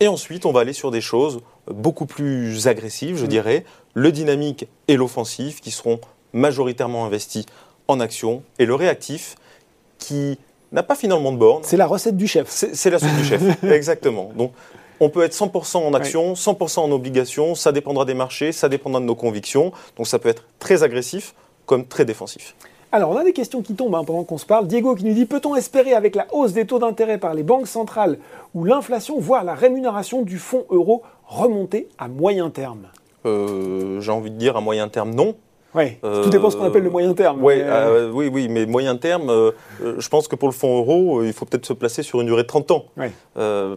Et 0.00 0.08
ensuite, 0.08 0.44
on 0.44 0.52
va 0.52 0.60
aller 0.60 0.72
sur 0.72 0.90
des 0.90 1.00
choses 1.00 1.40
beaucoup 1.66 2.06
plus 2.06 2.66
agressives, 2.68 3.16
je 3.16 3.24
mm. 3.24 3.28
dirais. 3.28 3.64
Le 3.94 4.12
dynamique 4.12 4.66
et 4.88 4.96
l'offensif, 4.96 5.60
qui 5.60 5.70
seront 5.70 6.00
majoritairement 6.32 7.04
investis 7.04 7.46
en 7.88 8.00
action. 8.00 8.42
Et 8.58 8.66
le 8.66 8.74
réactif, 8.74 9.36
qui 9.98 10.38
n'a 10.72 10.82
pas 10.82 10.94
finalement 10.94 11.32
de 11.32 11.36
borne. 11.38 11.62
C'est 11.64 11.76
la 11.76 11.86
recette 11.86 12.16
du 12.16 12.26
chef. 12.26 12.48
C'est 12.48 12.90
la 12.90 12.96
recette 12.96 13.16
du 13.16 13.24
chef, 13.24 13.62
exactement. 13.70 14.30
Donc, 14.36 14.52
on 15.00 15.08
peut 15.08 15.22
être 15.22 15.34
100% 15.34 15.78
en 15.78 15.94
action, 15.94 16.34
100% 16.34 16.80
en 16.80 16.92
obligation, 16.92 17.54
ça 17.54 17.72
dépendra 17.72 18.04
des 18.04 18.14
marchés, 18.14 18.52
ça 18.52 18.68
dépendra 18.68 19.00
de 19.00 19.04
nos 19.04 19.16
convictions. 19.16 19.72
Donc 19.96 20.06
ça 20.06 20.18
peut 20.18 20.28
être 20.28 20.44
très 20.58 20.82
agressif 20.84 21.34
comme 21.66 21.86
très 21.86 22.04
défensif. 22.04 22.54
Alors, 22.94 23.10
on 23.10 23.16
a 23.16 23.24
des 23.24 23.32
questions 23.32 23.62
qui 23.62 23.74
tombent 23.74 23.94
hein, 23.94 24.04
pendant 24.04 24.22
qu'on 24.22 24.36
se 24.36 24.44
parle. 24.44 24.66
Diego 24.66 24.94
qui 24.94 25.04
nous 25.04 25.14
dit 25.14 25.24
Peut-on 25.24 25.56
espérer, 25.56 25.94
avec 25.94 26.14
la 26.14 26.26
hausse 26.32 26.52
des 26.52 26.66
taux 26.66 26.78
d'intérêt 26.78 27.16
par 27.16 27.32
les 27.32 27.42
banques 27.42 27.66
centrales 27.66 28.18
ou 28.54 28.64
l'inflation, 28.64 29.18
voir 29.18 29.44
la 29.44 29.54
rémunération 29.54 30.20
du 30.20 30.38
fonds 30.38 30.66
euro 30.68 31.02
remonter 31.26 31.88
à 31.98 32.08
moyen 32.08 32.50
terme? 32.50 32.88
Euh, 33.24 34.00
J'ai 34.00 34.12
envie 34.12 34.30
de 34.30 34.36
dire 34.36 34.58
à 34.58 34.60
moyen 34.60 34.88
terme, 34.88 35.14
non. 35.14 35.34
Ouais, 35.74 35.98
tout 36.02 36.30
dépend 36.30 36.48
de 36.48 36.52
ce 36.52 36.56
qu'on 36.56 36.64
appelle 36.64 36.82
le 36.82 36.90
moyen 36.90 37.14
terme. 37.14 37.42
Ouais, 37.42 37.64
oui, 38.12 38.30
oui, 38.32 38.48
mais 38.48 38.66
moyen 38.66 38.96
terme, 38.96 39.52
je 39.80 40.08
pense 40.08 40.28
que 40.28 40.36
pour 40.36 40.48
le 40.48 40.54
fonds 40.54 40.78
euro, 40.78 41.22
il 41.22 41.32
faut 41.32 41.44
peut-être 41.44 41.66
se 41.66 41.72
placer 41.72 42.02
sur 42.02 42.20
une 42.20 42.26
durée 42.26 42.42
de 42.42 42.48
30 42.48 42.70
ans. 42.72 42.86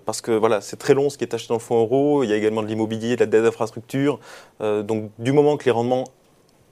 parce 0.05 0.21
que 0.21 0.31
voilà, 0.31 0.61
c'est 0.61 0.77
très 0.77 0.93
long 0.93 1.09
ce 1.09 1.17
qui 1.17 1.23
est 1.23 1.33
acheté 1.33 1.49
dans 1.49 1.55
le 1.55 1.59
fonds 1.59 1.79
euro. 1.81 2.23
Il 2.23 2.29
y 2.29 2.33
a 2.33 2.35
également 2.35 2.63
de 2.63 2.67
l'immobilier, 2.67 3.15
de 3.15 3.21
la 3.21 3.25
dette 3.25 3.43
d'infrastructure. 3.43 4.19
donc 4.59 5.09
du 5.19 5.31
moment 5.31 5.57
que 5.57 5.65
les 5.65 5.71
rendements 5.71 6.05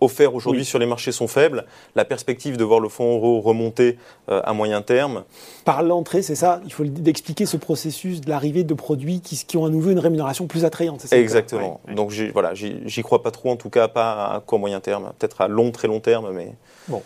offerts 0.03 0.35
aujourd'hui 0.35 0.65
sur 0.65 0.79
les 0.79 0.85
marchés 0.85 1.11
sont 1.11 1.27
faibles. 1.27 1.65
La 1.95 2.05
perspective 2.05 2.57
de 2.57 2.63
voir 2.63 2.79
le 2.79 2.89
fonds 2.89 3.15
euro 3.15 3.41
remonter 3.41 3.97
euh, 4.29 4.41
à 4.43 4.53
moyen 4.53 4.81
terme. 4.81 5.23
Par 5.65 5.83
l'entrée, 5.83 6.21
c'est 6.21 6.35
ça 6.35 6.61
Il 6.65 6.73
faut 6.73 6.85
expliquer 7.05 7.45
ce 7.45 7.57
processus 7.57 8.21
de 8.21 8.29
l'arrivée 8.29 8.63
de 8.63 8.73
produits 8.73 9.21
qui, 9.21 9.57
ont 9.57 9.65
à 9.65 9.69
nouveau 9.69 9.91
une 9.91 9.99
rémunération 9.99 10.47
plus 10.47 10.65
attrayante. 10.65 11.01
Ça 11.01 11.17
Exactement. 11.17 11.81
Donc 11.93 12.13
voilà, 12.33 12.53
j'y 12.53 13.03
crois 13.03 13.23
pas 13.23 13.31
trop, 13.31 13.51
en 13.51 13.55
tout 13.55 13.69
cas 13.69 13.87
pas 13.87 14.35
à 14.35 14.39
court 14.39 14.59
moyen 14.59 14.79
terme, 14.79 15.11
peut-être 15.17 15.41
à 15.41 15.47
long, 15.47 15.71
très 15.71 15.87
long 15.87 15.99
terme, 15.99 16.31
mais. 16.31 16.53
Bon. 16.87 17.01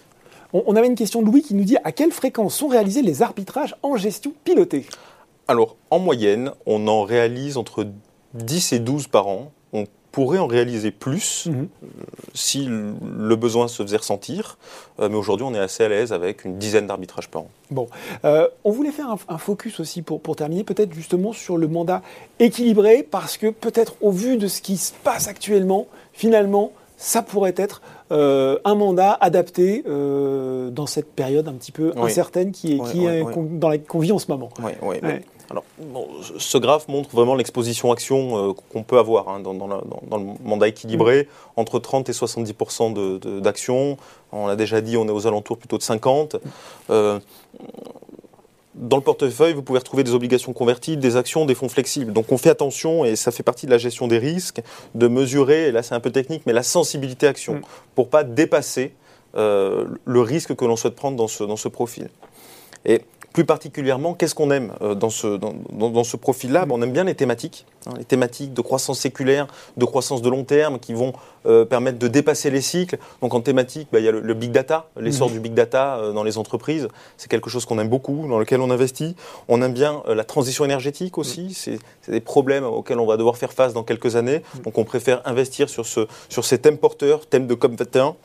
On, 0.54 0.76
avait 0.78 0.88
une 0.88 0.96
question 0.96 1.22
de 1.22 1.26
Louis 1.26 1.42
qui 1.42 1.54
nous 1.54 1.66
dit 1.66 1.76
à 1.84 1.92
quelle 1.92 2.12
fréquence 2.12 2.56
sont 2.56 2.70
réalisés 2.70 3.02
les 3.02 3.22
arbitrages 3.22 3.76
en 3.84 3.98
gestion 3.98 4.34
pilotée? 4.46 4.86
Alors, 5.50 5.76
en 5.92 6.00
moyenne, 6.00 6.52
on 6.66 6.88
en 6.88 7.04
réalise 7.04 7.58
entre 7.58 7.86
10 8.34 8.74
et 8.74 8.80
12 8.80 9.08
par 9.08 9.28
an 9.28 9.52
pourrait 10.18 10.40
en 10.40 10.48
réaliser 10.48 10.90
plus 10.90 11.46
mhm. 11.46 11.68
euh, 11.84 11.88
si 12.34 12.68
le 12.68 13.36
besoin 13.36 13.68
se 13.68 13.84
faisait 13.84 13.98
ressentir. 13.98 14.58
Euh, 15.00 15.10
mais 15.10 15.16
aujourd'hui, 15.16 15.46
on 15.48 15.54
est 15.54 15.60
assez 15.60 15.84
à 15.84 15.90
l'aise 15.90 16.12
avec 16.12 16.44
une 16.44 16.58
dizaine 16.58 16.88
d'arbitrages 16.88 17.30
par 17.30 17.44
an. 17.44 17.50
Bon, 17.70 17.88
euh, 18.26 18.48
on 18.64 18.72
voulait 18.72 18.90
faire 18.90 19.16
un, 19.30 19.38
focus 19.38 19.80
aussi 19.80 20.02
pour, 20.02 20.20
pour 20.20 20.36
terminer, 20.36 20.64
peut-être 20.64 20.92
justement 20.92 21.34
sur 21.34 21.56
le 21.56 21.68
mandat 21.68 22.02
équilibré, 22.40 23.04
parce 23.04 23.38
que 23.38 23.52
peut-être 23.52 23.94
au 24.02 24.10
vu 24.10 24.38
de 24.38 24.48
ce 24.48 24.60
qui 24.64 24.78
se 24.78 24.92
passe 25.04 25.28
actuellement, 25.28 25.86
finalement, 26.14 26.72
ça 26.98 27.22
pourrait 27.22 27.54
être 27.56 27.84
un 28.10 28.76
mandat 28.76 29.16
adapté 29.22 29.84
dans 29.86 30.88
cette 30.88 31.14
période 31.14 31.48
un 31.48 31.54
petit 31.54 31.72
peu 31.72 31.92
incertaine 31.96 32.52
qui 32.52 32.74
est, 32.74 32.92
qui 32.92 33.06
est 33.06 33.24
dans 33.52 33.70
la 33.70 33.78
qu'on 33.78 34.00
vit 34.00 34.14
en 34.14 34.18
ce 34.18 34.32
moment. 34.32 34.50
Oui, 34.64 34.72
oui. 34.82 34.98
Alors, 35.50 35.64
ce 36.40 36.58
graphe 36.58 36.88
montre 36.88 37.10
vraiment 37.12 37.36
l'exposition 37.36 37.92
action 37.92 38.50
euh, 38.50 38.54
qu'on 38.72 38.84
peut 38.84 38.98
avoir 38.98 39.30
hein, 39.30 39.40
dans, 39.40 39.54
le 39.54 40.26
mandat 40.44 40.68
équilibré, 40.68 41.30
entre 41.56 41.80
30 41.80 42.10
et 42.10 42.12
70% 42.12 43.40
d'actions. 43.40 43.98
On 44.32 44.48
l'a 44.48 44.56
déjà 44.56 44.82
dit, 44.82 44.98
on 44.98 45.08
est 45.08 45.12
aux 45.12 45.26
alentours 45.26 45.58
plutôt 45.58 45.78
de 45.78 45.84
50. 45.84 46.36
Euh, 46.90 47.20
dans 48.76 48.98
le 48.98 49.04
portefeuille, 49.04 49.54
vous 49.54 49.64
pouvez 49.64 49.80
retrouver 49.80 50.04
des 50.04 50.14
obligations 50.14 50.54
convertibles, 50.54 51.02
des 51.02 51.16
actions, 51.16 51.46
des 51.46 51.56
fonds 51.56 51.70
flexibles. 51.70 52.14
Donc 52.14 52.32
on 52.32 52.38
fait 52.38 52.50
attention, 52.50 53.06
et 53.06 53.16
ça 53.16 53.32
fait 53.32 53.44
partie 53.44 53.66
de 53.66 53.72
la 53.72 53.78
gestion 53.78 54.08
des 54.08 54.20
risques, 54.20 54.62
de 54.96 55.08
mesurer, 55.08 55.68
et 55.68 55.72
là 55.72 55.82
c'est 55.82 55.96
un 55.96 56.00
peu 56.00 56.12
technique, 56.12 56.44
mais 56.46 56.54
la 56.54 56.64
sensibilité 56.64 57.28
action, 57.28 57.56
mm. 57.56 57.62
pour 57.96 58.10
pas 58.10 58.24
dépasser 58.24 58.94
euh, 59.36 59.86
le 60.06 60.22
risque 60.22 60.56
que 60.56 60.66
l'on 60.66 60.76
souhaite 60.76 60.96
prendre 60.96 61.18
dans 61.18 61.28
ce, 61.28 61.44
dans 61.44 61.58
ce 61.58 61.68
profil. 61.68 62.10
Et 62.86 63.02
plus 63.38 63.46
particulièrement, 63.46 64.16
qu'est-ce 64.16 64.34
qu'on 64.34 64.50
aime 64.50 64.74
euh, 64.82 64.96
dans 64.96 65.12
ce, 65.12 66.18
profil-là? 66.18 66.66
On 66.72 66.82
aime 66.82 66.92
bien 66.92 67.04
les 67.04 67.14
thématiques, 67.14 67.68
hein, 67.86 67.92
les 67.96 68.04
thématiques 68.04 68.52
de 68.52 68.62
croissance 68.62 69.00
séculaire, 69.00 69.46
de 69.78 69.86
croissance 69.86 70.24
de 70.24 70.30
long 70.32 70.44
terme, 70.44 70.80
qui 70.80 70.96
vont 70.96 71.14
euh, 71.48 71.66
permettre 71.66 72.00
de 72.00 72.08
dépasser 72.08 72.50
les 72.50 72.62
cycles. 72.62 72.98
Donc 73.22 73.34
en 73.34 73.42
thématique, 73.42 73.88
bah, 73.92 74.00
il 74.00 74.06
y 74.06 74.08
a 74.08 74.12
le, 74.12 74.34
big 74.34 74.52
data, 74.52 74.90
l'essor 75.00 75.30
mmh. 75.30 75.34
du 75.34 75.40
big 75.40 75.54
data 75.54 75.98
euh, 75.98 76.14
dans 76.14 76.24
les 76.24 76.38
entreprises. 76.38 76.88
C'est 77.18 77.30
quelque 77.30 77.50
chose 77.50 77.66
qu'on 77.66 77.80
aime 77.80 77.90
beaucoup, 77.90 78.28
dans 78.28 78.40
lequel 78.40 78.62
on 78.62 78.72
investit. 78.72 79.16
On 79.48 79.62
aime 79.62 79.74
bien 79.74 80.04
la 80.08 80.24
transition 80.24 80.66
énergétique 80.66 81.18
aussi. 81.18 81.56
Mmh. 81.68 81.78
C'est 82.02 82.12
des 82.12 82.22
problèmes 82.22 82.64
auxquels 82.64 83.00
on 83.00 83.06
va 83.06 83.18
devoir 83.18 83.38
faire 83.38 83.54
face 83.54 83.74
dans 83.74 83.84
quelques 83.84 84.16
années. 84.16 84.40
Mmh. 84.40 84.62
Donc 84.62 84.78
on 84.78 84.84
préfère 84.84 85.22
investir 85.26 85.70
sur, 85.70 85.86
ce, 85.86 86.08
sur 86.30 86.46
ces 86.46 86.58
thèmes 86.58 86.78
porteurs, 86.78 87.26
thèmes 87.26 87.48
de 87.48 87.56
COP21. 87.56 88.16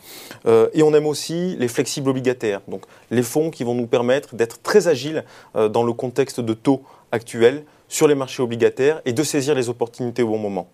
et 0.74 0.82
on 0.82 0.94
aime 0.94 1.06
aussi 1.06 1.56
les 1.58 1.68
flexibles 1.68 2.08
obligataires. 2.10 2.60
Donc 2.68 2.82
les 3.10 3.22
fonds 3.22 3.50
qui 3.50 3.64
vont 3.64 3.74
nous 3.74 3.86
permettre 3.86 4.34
d'être 4.34 4.60
très 4.62 4.88
agiles 4.88 5.24
euh, 5.56 5.68
dans 5.68 5.84
le 5.84 5.92
contexte 5.92 6.40
de 6.40 6.54
taux 6.54 6.82
actuel 7.12 7.64
sur 7.88 8.08
les 8.08 8.14
marchés 8.14 8.42
obligataires 8.42 9.00
et 9.04 9.12
de 9.12 9.22
saisir 9.22 9.54
les 9.54 9.68
opportunités 9.68 10.22
au 10.22 10.28
bon 10.28 10.38
moment. 10.38 10.68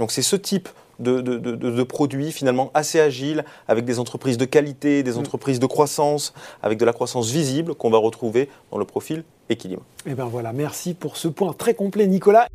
Donc 0.00 0.10
c'est 0.10 0.22
ce 0.22 0.34
type 0.34 0.68
de, 0.98 1.82
produits 1.82 2.32
finalement 2.32 2.70
assez 2.74 3.00
agiles, 3.00 3.44
avec 3.68 3.84
des 3.84 3.98
entreprises 3.98 4.38
de 4.38 4.44
qualité, 4.44 5.02
des 5.02 5.12
mm. 5.12 5.18
entreprises 5.18 5.60
de 5.60 5.66
croissance, 5.66 6.34
avec 6.62 6.78
de 6.78 6.84
la 6.84 6.92
croissance 6.92 7.30
visible 7.30 7.74
qu'on 7.74 7.90
va 7.90 7.98
retrouver 7.98 8.48
dans 8.72 8.78
le 8.78 8.84
profil 8.84 9.24
équilibre. 9.48 9.82
Et 10.06 10.10
eh 10.10 10.14
bien 10.14 10.24
voilà, 10.24 10.52
merci 10.52 10.94
pour 10.94 11.16
ce 11.16 11.28
point 11.28 11.52
très 11.52 11.74
complet 11.74 12.06
Nicolas. 12.06 12.48